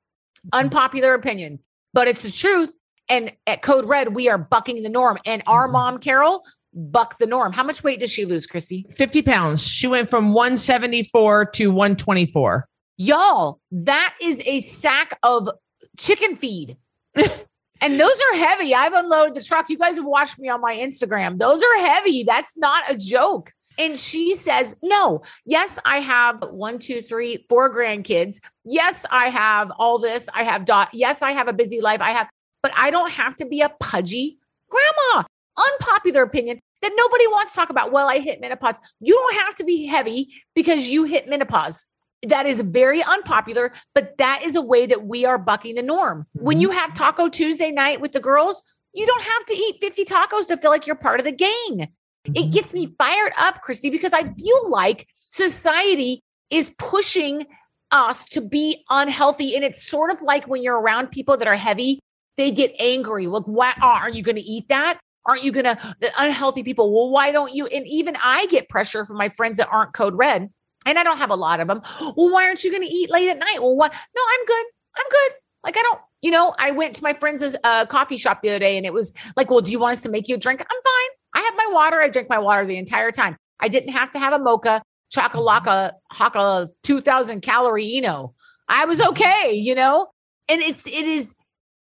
Unpopular 0.53 1.13
opinion, 1.13 1.59
but 1.93 2.07
it's 2.07 2.23
the 2.23 2.31
truth. 2.31 2.71
And 3.09 3.31
at 3.45 3.61
Code 3.61 3.85
Red, 3.85 4.15
we 4.15 4.29
are 4.29 4.37
bucking 4.37 4.81
the 4.81 4.89
norm. 4.89 5.17
And 5.25 5.43
our 5.47 5.65
mm-hmm. 5.65 5.73
mom, 5.73 5.97
Carol, 5.99 6.43
buck 6.73 7.17
the 7.17 7.25
norm. 7.25 7.51
How 7.51 7.63
much 7.63 7.83
weight 7.83 7.99
does 7.99 8.11
she 8.11 8.25
lose, 8.25 8.47
Christy? 8.47 8.85
50 8.95 9.21
pounds. 9.23 9.65
She 9.65 9.87
went 9.87 10.09
from 10.09 10.33
174 10.33 11.45
to 11.45 11.67
124. 11.67 12.67
Y'all, 12.97 13.59
that 13.71 14.15
is 14.21 14.41
a 14.45 14.59
sack 14.61 15.17
of 15.23 15.49
chicken 15.97 16.35
feed. 16.35 16.77
and 17.15 17.99
those 17.99 18.21
are 18.31 18.37
heavy. 18.37 18.75
I've 18.75 18.93
unloaded 18.93 19.35
the 19.35 19.41
truck. 19.41 19.69
You 19.69 19.77
guys 19.77 19.95
have 19.95 20.05
watched 20.05 20.39
me 20.39 20.49
on 20.49 20.61
my 20.61 20.75
Instagram. 20.75 21.39
Those 21.39 21.63
are 21.63 21.77
heavy. 21.79 22.23
That's 22.23 22.57
not 22.57 22.89
a 22.89 22.95
joke. 22.95 23.51
And 23.79 23.97
she 23.97 24.35
says, 24.35 24.75
No, 24.83 25.23
yes, 25.45 25.79
I 25.85 25.97
have 25.99 26.41
one, 26.51 26.77
two, 26.77 27.01
three, 27.01 27.45
four 27.47 27.73
grandkids. 27.73 28.41
Yes, 28.65 29.05
I 29.09 29.27
have 29.27 29.71
all 29.79 29.97
this. 29.97 30.29
I 30.35 30.43
have 30.43 30.65
dot. 30.65 30.89
Yes, 30.93 31.21
I 31.21 31.31
have 31.31 31.47
a 31.47 31.53
busy 31.53 31.79
life. 31.81 32.01
I 32.01 32.11
have, 32.11 32.29
but 32.61 32.73
I 32.77 32.91
don't 32.91 33.11
have 33.11 33.37
to 33.37 33.45
be 33.45 33.61
a 33.61 33.71
pudgy 33.79 34.37
grandma. 34.69 35.23
Unpopular 35.57 36.21
opinion 36.23 36.59
that 36.81 36.91
nobody 36.95 37.25
wants 37.27 37.53
to 37.53 37.59
talk 37.59 37.69
about. 37.69 37.91
Well, 37.91 38.09
I 38.09 38.19
hit 38.19 38.41
menopause. 38.41 38.79
You 38.99 39.13
don't 39.13 39.45
have 39.45 39.55
to 39.55 39.63
be 39.63 39.85
heavy 39.85 40.29
because 40.55 40.89
you 40.89 41.05
hit 41.05 41.27
menopause. 41.27 41.85
That 42.27 42.45
is 42.45 42.59
very 42.61 43.01
unpopular, 43.01 43.71
but 43.95 44.17
that 44.17 44.41
is 44.43 44.55
a 44.57 44.61
way 44.61 44.85
that 44.85 45.05
we 45.05 45.25
are 45.25 45.37
bucking 45.37 45.75
the 45.75 45.81
norm. 45.81 46.21
Mm-hmm. 46.35 46.45
When 46.45 46.59
you 46.59 46.71
have 46.71 46.93
Taco 46.93 47.29
Tuesday 47.29 47.71
night 47.71 48.01
with 48.01 48.11
the 48.11 48.19
girls, 48.19 48.61
you 48.93 49.05
don't 49.05 49.23
have 49.23 49.45
to 49.45 49.53
eat 49.53 49.77
50 49.79 50.05
tacos 50.05 50.47
to 50.47 50.57
feel 50.57 50.71
like 50.71 50.85
you're 50.85 50.95
part 50.95 51.19
of 51.19 51.25
the 51.25 51.31
gang. 51.31 51.87
It 52.35 52.39
mm-hmm. 52.39 52.51
gets 52.51 52.73
me 52.73 52.93
fired 52.97 53.33
up, 53.39 53.61
Christy, 53.61 53.89
because 53.89 54.13
I 54.13 54.23
feel 54.33 54.71
like 54.71 55.07
society 55.29 56.21
is 56.49 56.73
pushing 56.77 57.45
us 57.91 58.25
to 58.29 58.41
be 58.41 58.83
unhealthy. 58.89 59.55
And 59.55 59.63
it's 59.63 59.83
sort 59.83 60.11
of 60.11 60.21
like 60.21 60.47
when 60.47 60.63
you're 60.63 60.79
around 60.79 61.11
people 61.11 61.37
that 61.37 61.47
are 61.47 61.55
heavy, 61.55 61.99
they 62.37 62.51
get 62.51 62.73
angry. 62.79 63.27
Like, 63.27 63.43
why 63.43 63.73
aren't 63.81 64.15
you 64.15 64.23
going 64.23 64.35
to 64.35 64.41
eat 64.41 64.67
that? 64.69 64.99
Aren't 65.25 65.43
you 65.43 65.51
going 65.51 65.65
to, 65.65 65.95
the 65.99 66.09
unhealthy 66.17 66.63
people? 66.63 66.93
Well, 66.93 67.09
why 67.09 67.31
don't 67.31 67.53
you? 67.53 67.67
And 67.67 67.85
even 67.85 68.15
I 68.23 68.45
get 68.47 68.69
pressure 68.69 69.05
from 69.05 69.17
my 69.17 69.29
friends 69.29 69.57
that 69.57 69.67
aren't 69.69 69.93
code 69.93 70.15
red. 70.15 70.49
And 70.85 70.97
I 70.97 71.03
don't 71.03 71.17
have 71.17 71.29
a 71.29 71.35
lot 71.35 71.59
of 71.59 71.67
them. 71.67 71.81
Well, 71.99 72.31
why 72.31 72.45
aren't 72.45 72.63
you 72.63 72.71
going 72.71 72.87
to 72.87 72.93
eat 72.93 73.11
late 73.11 73.29
at 73.29 73.37
night? 73.37 73.57
Well, 73.59 73.75
what? 73.75 73.91
No, 73.91 74.21
I'm 74.31 74.45
good. 74.45 74.65
I'm 74.97 75.09
good. 75.09 75.31
Like, 75.63 75.77
I 75.77 75.81
don't, 75.81 75.99
you 76.21 76.31
know, 76.31 76.55
I 76.57 76.71
went 76.71 76.95
to 76.95 77.03
my 77.03 77.13
friend's 77.13 77.55
uh, 77.63 77.85
coffee 77.85 78.17
shop 78.17 78.41
the 78.41 78.49
other 78.49 78.59
day 78.59 78.77
and 78.77 78.85
it 78.85 78.93
was 78.93 79.13
like, 79.35 79.51
well, 79.51 79.61
do 79.61 79.71
you 79.71 79.79
want 79.79 79.93
us 79.93 80.03
to 80.03 80.09
make 80.09 80.27
you 80.27 80.35
a 80.35 80.37
drink? 80.37 80.61
I'm 80.61 80.67
fine. 80.67 81.18
I 81.33 81.39
have 81.39 81.53
my 81.55 81.73
water. 81.73 82.01
I 82.01 82.09
drink 82.09 82.29
my 82.29 82.39
water 82.39 82.65
the 82.65 82.77
entire 82.77 83.11
time. 83.11 83.37
I 83.59 83.67
didn't 83.67 83.91
have 83.91 84.11
to 84.11 84.19
have 84.19 84.33
a 84.33 84.39
mocha, 84.39 84.81
chocolate, 85.11 85.93
haka, 86.11 86.67
2000 86.83 87.41
calorie, 87.41 87.85
you 87.85 88.01
know, 88.01 88.33
I 88.67 88.85
was 88.85 88.99
mm-hmm. 88.99 89.09
okay, 89.09 89.53
you 89.53 89.75
know? 89.75 90.07
And 90.47 90.61
it's, 90.61 90.87
it 90.87 90.93
is 90.93 91.35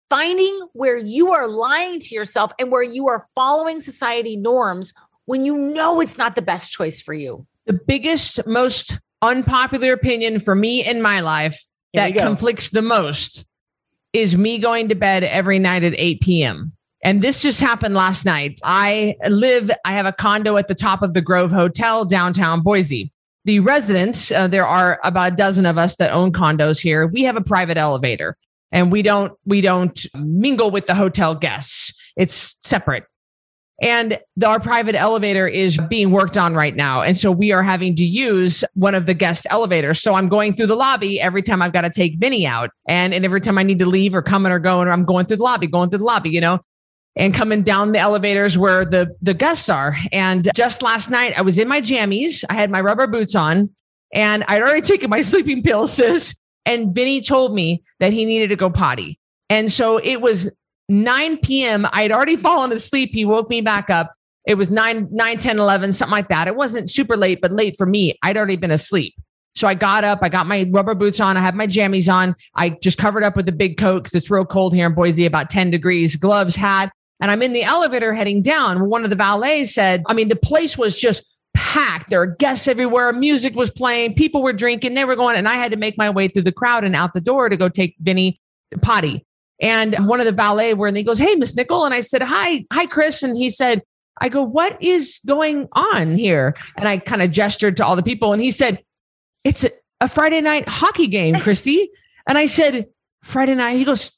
finding 0.09 0.67
where 0.73 0.97
you 0.97 1.33
are 1.33 1.47
lying 1.47 1.99
to 1.99 2.15
yourself 2.15 2.51
and 2.59 2.71
where 2.71 2.83
you 2.83 3.07
are 3.07 3.25
following 3.35 3.79
society 3.79 4.37
norms 4.37 4.93
when 5.25 5.43
you 5.45 5.57
know 5.73 5.99
it's 6.01 6.17
not 6.17 6.35
the 6.35 6.41
best 6.41 6.71
choice 6.71 7.01
for 7.01 7.13
you. 7.13 7.45
The 7.65 7.73
biggest, 7.73 8.45
most 8.47 8.99
unpopular 9.21 9.91
opinion 9.91 10.39
for 10.39 10.55
me 10.55 10.85
in 10.85 11.01
my 11.01 11.19
life 11.19 11.61
Here 11.91 12.03
that 12.03 12.15
conflicts 12.15 12.69
the 12.69 12.81
most 12.81 13.45
is 14.13 14.37
me 14.37 14.57
going 14.57 14.89
to 14.89 14.95
bed 14.95 15.23
every 15.23 15.59
night 15.59 15.83
at 15.83 15.93
8 15.97 16.21
p.m. 16.21 16.76
And 17.03 17.21
this 17.21 17.41
just 17.41 17.61
happened 17.61 17.95
last 17.95 18.25
night. 18.25 18.59
I 18.63 19.15
live, 19.27 19.69
I 19.85 19.93
have 19.93 20.05
a 20.05 20.11
condo 20.11 20.57
at 20.57 20.67
the 20.67 20.75
top 20.75 21.01
of 21.01 21.13
the 21.13 21.21
Grove 21.21 21.51
Hotel, 21.51 22.05
downtown 22.05 22.61
Boise. 22.61 23.11
The 23.45 23.59
residents, 23.59 24.31
uh, 24.31 24.47
there 24.47 24.65
are 24.65 24.99
about 25.03 25.33
a 25.33 25.35
dozen 25.35 25.65
of 25.65 25.77
us 25.77 25.95
that 25.97 26.11
own 26.11 26.33
condos 26.33 26.81
here. 26.81 27.07
We 27.07 27.23
have 27.23 27.37
a 27.37 27.41
private 27.41 27.77
elevator 27.77 28.35
and 28.71 28.91
we 28.91 29.01
don't, 29.01 29.33
we 29.45 29.61
don't 29.61 29.97
mingle 30.15 30.71
with 30.71 30.87
the 30.87 30.95
hotel 30.95 31.35
guests. 31.35 31.93
It's 32.17 32.57
separate. 32.61 33.05
And 33.81 34.19
the, 34.35 34.47
our 34.47 34.59
private 34.59 34.95
elevator 34.95 35.47
is 35.47 35.77
being 35.87 36.09
worked 36.09 36.37
on 36.37 36.55
right 36.55 36.75
now. 36.75 37.03
And 37.03 37.15
so 37.15 37.31
we 37.31 37.51
are 37.51 37.61
having 37.61 37.95
to 37.95 38.03
use 38.03 38.63
one 38.73 38.95
of 38.95 39.05
the 39.05 39.13
guest 39.13 39.45
elevators. 39.51 40.01
So 40.01 40.15
I'm 40.15 40.29
going 40.29 40.55
through 40.55 40.67
the 40.67 40.75
lobby 40.75 41.21
every 41.21 41.43
time 41.43 41.61
I've 41.61 41.73
got 41.73 41.81
to 41.81 41.91
take 41.91 42.17
Vinny 42.17 42.47
out. 42.47 42.71
And, 42.87 43.13
and 43.13 43.23
every 43.23 43.39
time 43.39 43.57
I 43.59 43.63
need 43.63 43.79
to 43.79 43.85
leave 43.85 44.15
or 44.15 44.23
coming 44.23 44.51
or 44.51 44.59
going, 44.59 44.87
or 44.87 44.91
I'm 44.91 45.05
going 45.05 45.27
through 45.27 45.37
the 45.37 45.43
lobby, 45.43 45.67
going 45.67 45.91
through 45.91 45.99
the 45.99 46.05
lobby, 46.05 46.31
you 46.31 46.41
know, 46.41 46.59
and 47.17 47.33
coming 47.33 47.63
down 47.63 47.91
the 47.91 47.99
elevators 47.99 48.57
where 48.57 48.85
the, 48.85 49.15
the 49.21 49.33
guests 49.33 49.69
are. 49.69 49.95
And 50.11 50.47
just 50.55 50.81
last 50.83 51.09
night, 51.09 51.33
I 51.35 51.41
was 51.41 51.57
in 51.57 51.67
my 51.67 51.81
jammies. 51.81 52.43
I 52.49 52.53
had 52.53 52.69
my 52.69 52.79
rubber 52.79 53.07
boots 53.07 53.35
on 53.35 53.71
and 54.13 54.45
I'd 54.47 54.61
already 54.61 54.81
taken 54.87 55.09
my 55.09 55.21
sleeping 55.21 55.63
pills, 55.63 55.93
sis. 55.93 56.35
And 56.65 56.93
Vinny 56.93 57.21
told 57.21 57.53
me 57.53 57.81
that 57.99 58.13
he 58.13 58.25
needed 58.25 58.49
to 58.49 58.55
go 58.55 58.69
potty. 58.69 59.19
And 59.49 59.71
so 59.71 59.97
it 59.97 60.21
was 60.21 60.51
9 60.89 61.37
p.m. 61.37 61.87
I 61.91 62.03
had 62.03 62.11
already 62.11 62.35
fallen 62.35 62.71
asleep. 62.71 63.11
He 63.13 63.25
woke 63.25 63.49
me 63.49 63.61
back 63.61 63.89
up. 63.89 64.13
It 64.45 64.55
was 64.55 64.69
9, 64.69 65.09
9, 65.11 65.37
10, 65.37 65.59
11, 65.59 65.91
something 65.93 66.11
like 66.11 66.29
that. 66.29 66.47
It 66.47 66.55
wasn't 66.55 66.89
super 66.89 67.17
late, 67.17 67.41
but 67.41 67.51
late 67.51 67.75
for 67.77 67.85
me. 67.85 68.17
I'd 68.21 68.37
already 68.37 68.55
been 68.57 68.71
asleep. 68.71 69.13
So 69.55 69.67
I 69.67 69.73
got 69.73 70.03
up, 70.03 70.19
I 70.21 70.29
got 70.29 70.45
my 70.45 70.69
rubber 70.71 70.93
boots 70.93 71.19
on, 71.19 71.35
I 71.35 71.41
had 71.41 71.55
my 71.55 71.65
jammies 71.65 72.13
on. 72.13 72.35
I 72.55 72.69
just 72.69 72.99
covered 72.99 73.23
up 73.23 73.35
with 73.35 73.49
a 73.49 73.51
big 73.51 73.77
coat 73.77 74.03
because 74.03 74.13
it's 74.13 74.29
real 74.29 74.45
cold 74.45 74.75
here 74.75 74.85
in 74.85 74.93
Boise, 74.93 75.25
about 75.25 75.49
10 75.49 75.71
degrees, 75.71 76.15
gloves, 76.15 76.55
hat, 76.55 76.91
and 77.19 77.31
I'm 77.31 77.41
in 77.41 77.53
the 77.53 77.63
elevator 77.63 78.13
heading 78.13 78.41
down. 78.41 78.89
One 78.89 79.03
of 79.03 79.09
the 79.09 79.15
valets 79.15 79.73
said, 79.73 80.03
I 80.07 80.13
mean, 80.13 80.29
the 80.29 80.35
place 80.35 80.77
was 80.77 80.97
just 80.97 81.23
packed. 81.53 82.09
There 82.09 82.19
were 82.19 82.27
guests 82.27 82.67
everywhere. 82.67 83.11
Music 83.13 83.55
was 83.55 83.71
playing. 83.71 84.13
People 84.13 84.43
were 84.43 84.53
drinking. 84.53 84.93
They 84.93 85.05
were 85.05 85.15
going. 85.15 85.35
And 85.35 85.47
I 85.47 85.55
had 85.55 85.71
to 85.71 85.77
make 85.77 85.97
my 85.97 86.09
way 86.09 86.27
through 86.27 86.43
the 86.43 86.51
crowd 86.51 86.83
and 86.83 86.95
out 86.95 87.13
the 87.13 87.21
door 87.21 87.49
to 87.49 87.57
go 87.57 87.69
take 87.69 87.95
Vinny 87.99 88.39
potty. 88.81 89.25
And 89.59 90.07
one 90.07 90.19
of 90.19 90.27
the 90.27 90.31
valet 90.31 90.75
were, 90.75 90.87
and 90.87 90.95
he 90.95 91.03
goes, 91.03 91.17
Hey, 91.17 91.33
Miss 91.35 91.55
Nickel. 91.55 91.83
And 91.83 91.93
I 91.93 92.01
said, 92.01 92.21
Hi, 92.21 92.65
hi, 92.71 92.85
Chris. 92.85 93.23
And 93.23 93.35
he 93.35 93.49
said, 93.49 93.81
I 94.21 94.29
go, 94.29 94.43
What 94.43 94.79
is 94.81 95.19
going 95.25 95.67
on 95.73 96.15
here? 96.15 96.55
And 96.75 96.87
I 96.87 96.99
kind 96.99 97.23
of 97.23 97.31
gestured 97.31 97.77
to 97.77 97.85
all 97.85 97.95
the 97.95 98.03
people. 98.03 98.33
And 98.33 98.41
he 98.41 98.51
said, 98.51 98.83
It's 99.43 99.63
a, 99.63 99.71
a 99.99 100.07
Friday 100.07 100.41
night 100.41 100.69
hockey 100.69 101.07
game, 101.07 101.35
Christy. 101.39 101.89
And 102.27 102.37
I 102.37 102.45
said, 102.45 102.85
Friday 103.23 103.55
night. 103.55 103.77
He 103.77 103.85
goes, 103.85 104.11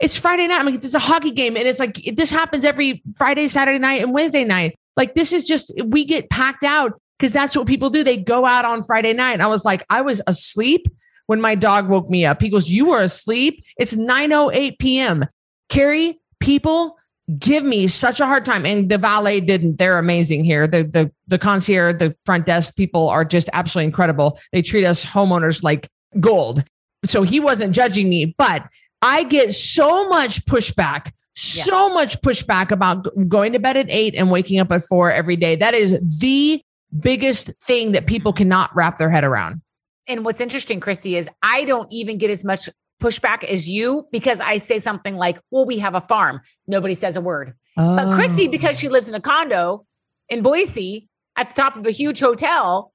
it's 0.00 0.16
Friday 0.16 0.46
night. 0.46 0.60
I'm 0.60 0.66
like, 0.66 0.80
there's 0.80 0.94
a 0.94 0.98
hockey 0.98 1.30
game. 1.30 1.56
And 1.56 1.66
it's 1.66 1.80
like, 1.80 1.94
this 2.14 2.30
happens 2.30 2.64
every 2.64 3.02
Friday, 3.16 3.48
Saturday 3.48 3.78
night, 3.78 4.02
and 4.02 4.12
Wednesday 4.12 4.44
night. 4.44 4.78
Like, 4.96 5.14
this 5.14 5.32
is 5.32 5.44
just, 5.44 5.72
we 5.84 6.04
get 6.04 6.30
packed 6.30 6.64
out 6.64 7.00
because 7.18 7.32
that's 7.32 7.56
what 7.56 7.66
people 7.66 7.90
do. 7.90 8.04
They 8.04 8.16
go 8.16 8.46
out 8.46 8.64
on 8.64 8.82
Friday 8.82 9.12
night. 9.12 9.32
And 9.32 9.42
I 9.42 9.46
was 9.46 9.64
like, 9.64 9.84
I 9.90 10.02
was 10.02 10.22
asleep 10.26 10.86
when 11.26 11.40
my 11.40 11.54
dog 11.54 11.88
woke 11.88 12.10
me 12.10 12.26
up. 12.26 12.40
He 12.40 12.48
goes, 12.48 12.68
You 12.68 12.88
were 12.88 13.00
asleep? 13.00 13.64
It's 13.76 13.94
9 13.94 14.50
p.m. 14.78 15.26
Carrie, 15.68 16.20
people 16.40 16.96
give 17.38 17.62
me 17.62 17.86
such 17.88 18.20
a 18.20 18.26
hard 18.26 18.44
time. 18.44 18.64
And 18.64 18.90
the 18.90 18.98
valet 18.98 19.40
didn't. 19.40 19.76
They're 19.76 19.98
amazing 19.98 20.44
here. 20.44 20.66
The 20.66 20.84
the 20.84 21.12
the 21.26 21.38
concierge, 21.38 21.98
the 21.98 22.16
front 22.24 22.46
desk 22.46 22.74
people 22.76 23.08
are 23.08 23.24
just 23.24 23.50
absolutely 23.52 23.86
incredible. 23.86 24.38
They 24.52 24.62
treat 24.62 24.84
us 24.84 25.04
homeowners 25.04 25.62
like 25.62 25.88
gold. 26.18 26.64
So 27.04 27.22
he 27.22 27.38
wasn't 27.38 27.74
judging 27.74 28.08
me, 28.08 28.34
but 28.38 28.64
I 29.02 29.24
get 29.24 29.52
so 29.52 30.08
much 30.08 30.44
pushback, 30.46 31.12
yes. 31.36 31.64
so 31.64 31.92
much 31.94 32.20
pushback 32.20 32.70
about 32.70 33.06
going 33.28 33.52
to 33.52 33.58
bed 33.58 33.76
at 33.76 33.86
eight 33.88 34.14
and 34.14 34.30
waking 34.30 34.58
up 34.58 34.72
at 34.72 34.84
four 34.84 35.12
every 35.12 35.36
day. 35.36 35.56
That 35.56 35.74
is 35.74 35.98
the 36.02 36.60
biggest 36.98 37.50
thing 37.64 37.92
that 37.92 38.06
people 38.06 38.32
cannot 38.32 38.74
wrap 38.74 38.98
their 38.98 39.10
head 39.10 39.24
around. 39.24 39.62
And 40.06 40.24
what's 40.24 40.40
interesting, 40.40 40.80
Christy, 40.80 41.16
is 41.16 41.28
I 41.42 41.64
don't 41.64 41.92
even 41.92 42.18
get 42.18 42.30
as 42.30 42.44
much 42.44 42.68
pushback 43.00 43.44
as 43.44 43.68
you 43.68 44.08
because 44.10 44.40
I 44.40 44.58
say 44.58 44.78
something 44.78 45.16
like, 45.16 45.38
well, 45.50 45.64
we 45.64 45.78
have 45.78 45.94
a 45.94 46.00
farm. 46.00 46.40
Nobody 46.66 46.94
says 46.94 47.16
a 47.16 47.20
word. 47.20 47.54
Oh. 47.76 47.96
But 47.96 48.14
Christy, 48.14 48.48
oh. 48.48 48.50
because 48.50 48.78
she 48.78 48.88
lives 48.88 49.08
in 49.08 49.14
a 49.14 49.20
condo 49.20 49.86
in 50.28 50.42
Boise 50.42 51.08
at 51.36 51.54
the 51.54 51.60
top 51.60 51.76
of 51.76 51.86
a 51.86 51.90
huge 51.90 52.18
hotel, 52.20 52.92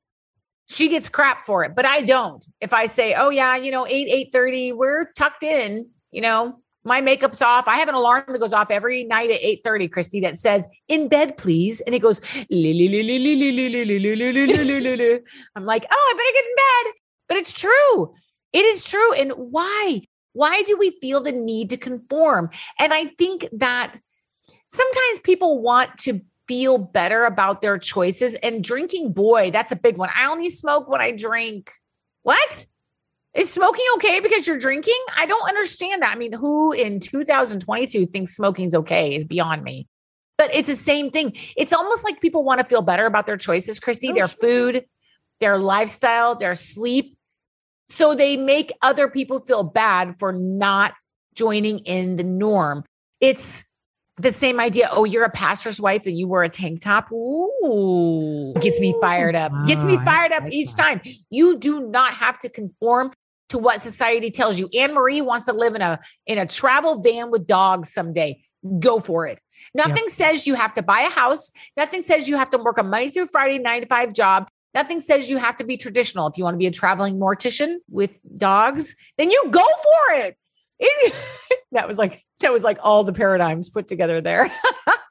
she 0.70 0.90
gets 0.90 1.10
crap 1.10 1.46
for 1.46 1.64
it, 1.64 1.76
but 1.76 1.86
I 1.86 2.02
don't. 2.02 2.44
If 2.62 2.74
I 2.74 2.88
say, 2.88 3.14
"Oh 3.16 3.30
yeah, 3.30 3.56
you 3.56 3.72
know, 3.72 3.86
8 3.86 4.32
8:30, 4.34 4.74
we're 4.74 5.12
tucked 5.14 5.44
in, 5.44 5.90
you 6.14 6.22
know, 6.22 6.60
my 6.86 7.02
makeup's 7.02 7.42
off. 7.42 7.68
I 7.68 7.78
have 7.78 7.90
an 7.90 7.96
alarm 7.96 8.26
that 8.28 8.40
goes 8.40 8.54
off 8.54 8.70
every 8.70 9.04
night 9.04 9.32
at 9.32 9.42
8:30, 9.42 9.88
Christy, 9.88 10.20
that 10.22 10.36
says, 10.36 10.68
"In 10.88 11.08
bed, 11.08 11.38
please." 11.38 11.82
And 11.82 11.96
it 11.96 12.00
goes 12.00 12.22
I'm 15.56 15.66
like, 15.66 15.86
"Oh, 15.90 16.14
I 16.14 16.18
better 16.18 16.34
get 16.34 16.46
in 16.46 16.56
bed." 16.56 16.94
But 17.28 17.38
it's 17.38 17.54
true. 17.54 18.14
It 18.52 18.66
is 18.66 18.84
true. 18.84 19.14
And 19.14 19.32
why? 19.32 20.02
Why 20.34 20.62
do 20.64 20.78
we 20.78 20.92
feel 21.02 21.22
the 21.22 21.32
need 21.32 21.70
to 21.70 21.78
conform? 21.78 22.50
And 22.80 22.94
I 22.94 23.06
think 23.18 23.48
that 23.54 23.98
sometimes 24.68 25.20
people 25.24 25.62
want 25.62 25.98
to 26.00 26.22
feel 26.48 26.78
better 26.78 27.24
about 27.24 27.62
their 27.62 27.78
choices. 27.78 28.36
And 28.36 28.64
drinking, 28.64 29.14
boy, 29.14 29.52
that's 29.52 29.72
a 29.72 29.78
big 29.78 29.98
one. 29.98 30.10
I 30.16 30.30
only 30.30 30.50
smoke 30.50 30.90
when 30.90 31.02
I 31.02 31.12
drink. 31.12 31.72
What? 32.24 32.66
Is 33.36 33.52
smoking 33.52 33.86
okay 33.96 34.20
because 34.20 34.46
you're 34.46 34.58
drinking? 34.58 35.00
I 35.18 35.26
don't 35.26 35.50
understand 35.50 36.04
that. 36.04 36.16
I 36.16 36.18
mean, 36.18 36.34
who 36.34 36.72
in 36.72 37.00
2022 37.00 38.06
thinks 38.06 38.36
smoking's 38.36 38.76
okay 38.76 39.16
is 39.16 39.26
beyond 39.26 39.64
me. 39.64 39.88
But 40.38 40.54
it's 40.54 40.68
the 40.68 40.76
same 40.76 41.10
thing. 41.10 41.34
It's 41.58 41.74
almost 41.74 42.04
like 42.04 42.22
people 42.22 42.44
want 42.44 42.60
to 42.60 42.66
feel 42.66 42.82
better 42.82 43.06
about 43.06 43.26
their 43.26 43.38
choices, 43.38 43.80
Christy, 43.80 44.10
oh, 44.10 44.14
their 44.14 44.28
sure. 44.28 44.38
food, 44.42 44.86
their 45.40 45.58
lifestyle, 45.58 46.36
their 46.36 46.54
sleep. 46.54 47.18
So 47.88 48.14
they 48.14 48.38
make 48.38 48.72
other 48.82 49.10
people 49.10 49.40
feel 49.40 49.64
bad 49.64 50.18
for 50.18 50.32
not 50.32 50.94
joining 51.36 51.80
in 51.80 52.18
the 52.18 52.24
norm. 52.24 52.84
It's 53.20 53.64
the 54.18 54.32
same 54.32 54.60
idea. 54.60 54.90
Oh, 54.92 55.06
you're 55.06 55.26
a 55.26 55.32
pastor's 55.32 55.82
wife 55.82 56.06
and 56.06 56.18
you 56.18 56.28
wear 56.28 56.44
a 56.44 56.50
tank 56.50 56.82
top. 56.82 57.12
Ooh, 57.12 58.54
gets 58.60 58.80
me 58.80 58.96
fired 59.02 59.36
up. 59.36 59.52
Gets 59.66 59.86
me 59.86 59.98
ah, 59.98 60.04
fired 60.04 60.32
up 60.32 60.44
each 60.52 60.76
time. 60.76 61.02
You 61.30 61.58
do 61.58 61.88
not 61.90 62.14
have 62.14 62.40
to 62.40 62.50
conform 62.50 63.12
to 63.54 63.60
what 63.60 63.80
society 63.80 64.32
tells 64.32 64.60
you. 64.60 64.68
Anne 64.74 64.96
Marie 64.96 65.22
wants 65.22 65.46
to 65.46 65.54
live 65.54 65.76
in 65.76 65.82
a 65.84 66.00
in 66.26 66.40
a 66.40 66.46
travel 66.46 67.00
van 67.02 67.30
with 67.30 67.46
dogs 67.46 67.94
someday. 67.94 68.42
Go 68.80 69.00
for 69.00 69.28
it. 69.28 69.40
Nothing 69.76 70.06
yep. 70.06 70.12
says 70.12 70.48
you 70.48 70.56
have 70.56 70.74
to 70.74 70.82
buy 70.82 71.02
a 71.02 71.10
house. 71.12 71.52
Nothing 71.78 72.02
says 72.02 72.28
you 72.28 72.36
have 72.36 72.50
to 72.50 72.58
work 72.58 72.80
a 72.80 72.84
Monday 72.84 73.12
through 73.12 73.28
Friday 73.28 73.60
nine 73.60 73.82
to 73.82 73.88
five 73.88 74.12
job. 74.12 74.48
Nothing 74.74 75.00
says 75.00 75.30
you 75.30 75.38
have 75.38 75.56
to 75.58 75.64
be 75.64 75.78
traditional. 75.78 76.26
If 76.28 76.36
you 76.36 76.44
want 76.44 76.56
to 76.56 76.58
be 76.58 76.66
a 76.66 76.72
traveling 76.72 77.20
mortician 77.20 77.76
with 77.92 78.18
dogs, 78.38 78.96
then 79.20 79.30
you 79.30 79.46
go 79.52 79.64
for 79.64 80.16
it. 80.16 80.36
that 81.74 81.88
was 81.88 82.00
like 82.00 82.24
that 82.40 82.52
was 82.52 82.64
like 82.64 82.80
all 82.82 83.04
the 83.04 83.14
paradigms 83.14 83.70
put 83.70 83.88
together 83.88 84.20
there. 84.20 84.50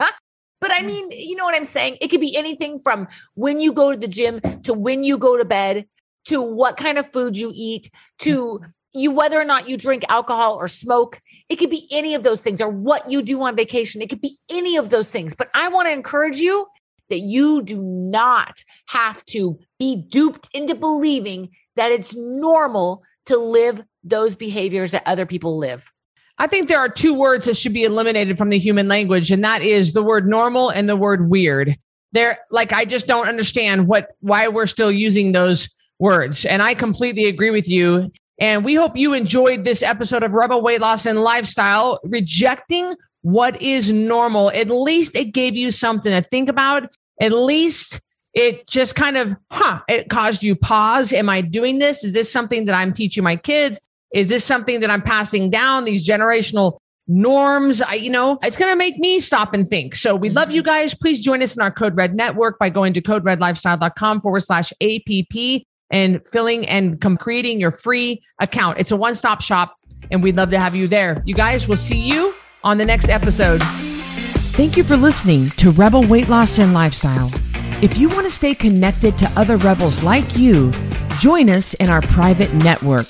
but 0.61 0.73
I 0.73 0.83
mean, 0.83 1.13
you 1.13 1.37
know 1.37 1.45
what 1.45 1.55
I'm 1.55 1.65
saying? 1.65 1.99
It 2.01 2.09
could 2.09 2.21
be 2.21 2.37
anything 2.37 2.81
from 2.83 3.07
when 3.35 3.61
you 3.61 3.73
go 3.73 3.93
to 3.93 3.97
the 3.97 4.09
gym 4.09 4.41
to 4.65 4.75
when 4.75 5.05
you 5.05 5.17
go 5.17 5.37
to 5.37 5.45
bed 5.45 5.87
to 6.27 6.43
what 6.43 6.77
kind 6.77 6.99
of 6.99 7.07
food 7.07 7.37
you 7.37 7.53
eat 7.55 7.91
to 8.21 8.61
you 8.95 9.11
whether 9.11 9.41
or 9.41 9.45
not 9.45 9.69
you 9.69 9.77
drink 9.77 10.05
alcohol 10.09 10.55
or 10.55 10.69
smoke. 10.69 11.21
It 11.49 11.57
could 11.57 11.71
be 11.71 11.89
any 11.91 12.15
of 12.15 12.23
those 12.23 12.43
things 12.43 12.61
or 12.61 12.69
what 12.69 13.11
you 13.11 13.23
do 13.23 13.43
on 13.43 13.57
vacation. 13.57 14.03
It 14.03 14.11
could 14.11 14.21
be 14.21 14.39
any 14.51 14.77
of 14.77 14.91
those 14.91 15.11
things. 15.11 15.35
But 15.35 15.49
I 15.55 15.69
want 15.69 15.89
to 15.89 15.93
encourage 15.93 16.39
you 16.39 16.67
that 17.09 17.21
you 17.21 17.63
do 17.63 17.81
not 17.83 18.55
have 18.89 19.25
to 19.27 19.59
be 19.79 19.97
duped 19.97 20.49
into 20.53 20.75
believing 20.75 21.51
that 21.77 21.93
it's 21.93 22.15
normal 22.15 23.03
to 23.27 23.37
live 23.37 23.83
those 24.05 24.35
behaviors 24.35 24.93
that 24.93 25.03
other 25.07 25.27
people 25.27 25.59
live. 25.59 25.91
I 26.39 26.47
think 26.47 26.69
there 26.69 26.81
are 26.81 26.89
two 26.89 27.15
words 27.15 27.47
that 27.47 27.57
should 27.57 27.75
be 27.75 27.85
eliminated 27.85 28.37
from 28.37 28.49
the 28.49 28.59
human 28.59 28.89
language, 28.89 29.31
and 29.31 29.45
that 29.45 29.63
is 29.63 29.93
the 29.93 30.03
word 30.03 30.27
normal 30.27 30.71
and 30.71 30.89
the 30.89 30.97
word 30.97 31.31
weird. 31.31 31.77
There, 32.13 32.39
like, 32.51 32.73
I 32.73 32.85
just 32.85 33.07
don't 33.07 33.29
understand 33.29 33.87
what 33.87 34.09
why 34.21 34.49
we're 34.49 34.67
still 34.67 34.91
using 34.91 35.33
those 35.33 35.69
words. 36.03 36.45
And 36.45 36.63
I 36.63 36.75
completely 36.75 37.27
agree 37.27 37.51
with 37.51 37.69
you. 37.69 38.11
And 38.39 38.65
we 38.65 38.75
hope 38.75 38.97
you 38.97 39.15
enjoyed 39.15 39.63
this 39.63 39.85
episode 39.85 40.25
of 40.25 40.33
Rebel 40.33 40.61
Weight 40.61 40.81
Loss 40.81 41.07
and 41.07 41.21
Lifestyle, 41.21 42.01
rejecting 42.03 42.97
what 43.23 43.63
is 43.63 43.89
normal. 43.89 44.51
At 44.51 44.69
least 44.69 45.15
it 45.15 45.27
gave 45.27 45.55
you 45.55 45.71
something 45.71 46.11
to 46.11 46.29
think 46.29 46.49
about. 46.49 46.91
At 47.21 47.31
least 47.31 48.01
it 48.35 48.67
just 48.67 48.97
kind 48.97 49.17
of, 49.17 49.37
huh, 49.53 49.81
it 49.89 50.11
caused 50.11 50.43
you 50.43 50.57
pause. 50.57 51.13
Am 51.13 51.29
I 51.29 51.41
doing 51.41 51.79
this? 51.79 52.03
Is 52.03 52.15
this 52.15 52.33
something 52.33 52.65
that 52.65 52.75
I'm 52.75 52.93
teaching 52.93 53.23
my 53.23 53.37
kids? 53.37 53.79
Is 54.13 54.29
this 54.29 54.45
something 54.45 54.81
that 54.81 54.91
I'm 54.91 55.03
passing 55.03 55.51
down? 55.51 55.85
These 55.85 56.07
generational 56.07 56.79
norms. 57.07 57.81
I, 57.81 57.95
you 57.95 58.11
know, 58.11 58.39
it's 58.43 58.57
going 58.57 58.73
to 58.73 58.77
make 58.77 58.99
me 58.99 59.21
stop 59.21 59.55
and 59.55 59.69
think. 59.69 59.95
So 59.95 60.17
we 60.17 60.31
love 60.31 60.51
you 60.51 60.65
guys. 60.65 60.95
Please 60.95 61.23
join 61.23 61.43
us 61.43 61.55
in 61.55 61.63
our 61.63 61.71
Code 61.71 61.97
Red 61.97 62.15
network 62.15 62.59
by 62.59 62.71
going 62.71 62.93
to 62.95 63.03
coderedlifestyle.com 63.03 64.21
forward 64.21 64.41
slash 64.41 64.73
APP 64.81 65.63
and 65.93 66.27
filling 66.27 66.67
and 66.69 67.01
creating 67.21 67.61
your 67.61 67.71
free 67.71 68.23
account. 68.41 68.81
It's 68.81 68.91
a 68.91 68.97
one 68.97 69.15
stop 69.15 69.43
shop 69.43 69.77
and 70.11 70.23
we'd 70.23 70.37
love 70.37 70.51
to 70.51 70.59
have 70.59 70.75
you 70.75 70.89
there. 70.89 71.23
You 71.25 71.35
guys, 71.35 71.69
we'll 71.69 71.77
see 71.77 72.01
you 72.01 72.35
on 72.65 72.79
the 72.79 72.85
next 72.85 73.09
episode. 73.09 73.63
Thank 74.53 74.77
you 74.77 74.85
for 74.85 74.97
listening 74.97 75.47
to 75.49 75.71
Rebel 75.73 76.03
Weight 76.07 76.29
Loss 76.29 76.59
and 76.59 76.75
Lifestyle. 76.75 77.31
If 77.83 77.97
you 77.97 78.09
want 78.09 78.25
to 78.25 78.31
stay 78.31 78.55
connected 78.55 79.17
to 79.19 79.31
other 79.37 79.57
rebels 79.59 80.03
like 80.03 80.37
you, 80.37 80.71
join 81.19 81.51
us 81.51 81.75
in 81.75 81.89
our 81.89 82.03
private 82.03 82.53
network. 82.55 83.07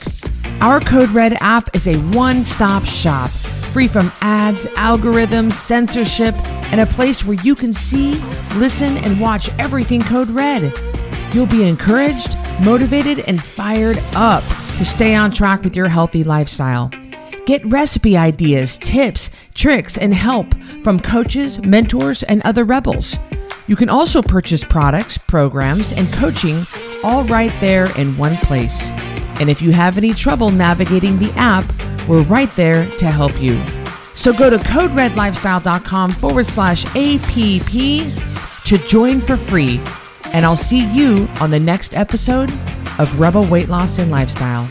Our 0.61 0.81
Code 0.81 1.11
Red 1.11 1.37
app 1.41 1.65
is 1.75 1.89
a 1.89 1.97
one 2.17 2.45
stop 2.45 2.85
shop, 2.85 3.31
free 3.31 3.89
from 3.89 4.13
ads, 4.21 4.67
algorithms, 4.71 5.53
censorship, 5.53 6.35
and 6.73 6.81
a 6.81 6.87
place 6.87 7.25
where 7.25 7.37
you 7.43 7.55
can 7.55 7.73
see, 7.73 8.13
listen, 8.57 8.97
and 8.99 9.21
watch 9.21 9.51
everything 9.59 10.01
Code 10.01 10.31
Red. 10.31 10.73
You'll 11.35 11.47
be 11.47 11.69
encouraged, 11.69 12.37
motivated, 12.65 13.25
and 13.27 13.43
fired 13.43 14.03
up 14.15 14.45
to 14.77 14.85
stay 14.85 15.15
on 15.15 15.31
track 15.31 15.63
with 15.63 15.77
your 15.77 15.89
healthy 15.89 16.25
lifestyle. 16.25 16.91
Get 17.45 17.65
recipe 17.67 18.17
ideas, 18.17 18.79
tips, 18.79 19.31
tricks, 19.55 19.99
and 19.99 20.15
help 20.15 20.55
from 20.85 21.01
coaches, 21.01 21.59
mentors, 21.61 22.23
and 22.23 22.41
other 22.43 22.65
rebels. 22.65 23.17
You 23.67 23.77
can 23.77 23.89
also 23.89 24.23
purchase 24.23 24.63
products, 24.63 25.19
programs, 25.19 25.93
and 25.93 26.13
coaching 26.13 26.67
all 27.05 27.25
right 27.25 27.53
there 27.61 27.87
in 27.99 28.17
one 28.17 28.37
place. 28.37 28.91
And 29.41 29.51
if 29.51 29.61
you 29.61 29.73
have 29.73 29.99
any 29.99 30.11
trouble 30.11 30.51
navigating 30.51 31.19
the 31.19 31.33
app, 31.37 31.65
we're 32.09 32.23
right 32.23 32.53
there 32.55 32.89
to 32.89 33.07
help 33.07 33.41
you. 33.41 33.65
So 34.15 34.33
go 34.33 34.51
to 34.51 34.57
coderedlifestyle.com 34.57 36.11
forward 36.13 36.47
slash 36.47 36.85
APP 36.95 37.73
to 38.65 38.79
join 38.89 39.21
for 39.21 39.37
free. 39.37 39.81
And 40.33 40.45
I'll 40.47 40.57
see 40.57 40.87
you 40.93 41.29
on 41.41 41.51
the 41.51 41.61
next 41.61 41.97
episode 41.97 42.51
of 42.99 43.19
Rebel 43.19 43.47
Weight 43.49 43.69
Loss 43.69 43.99
and 43.99 44.11
Lifestyle. 44.11 44.69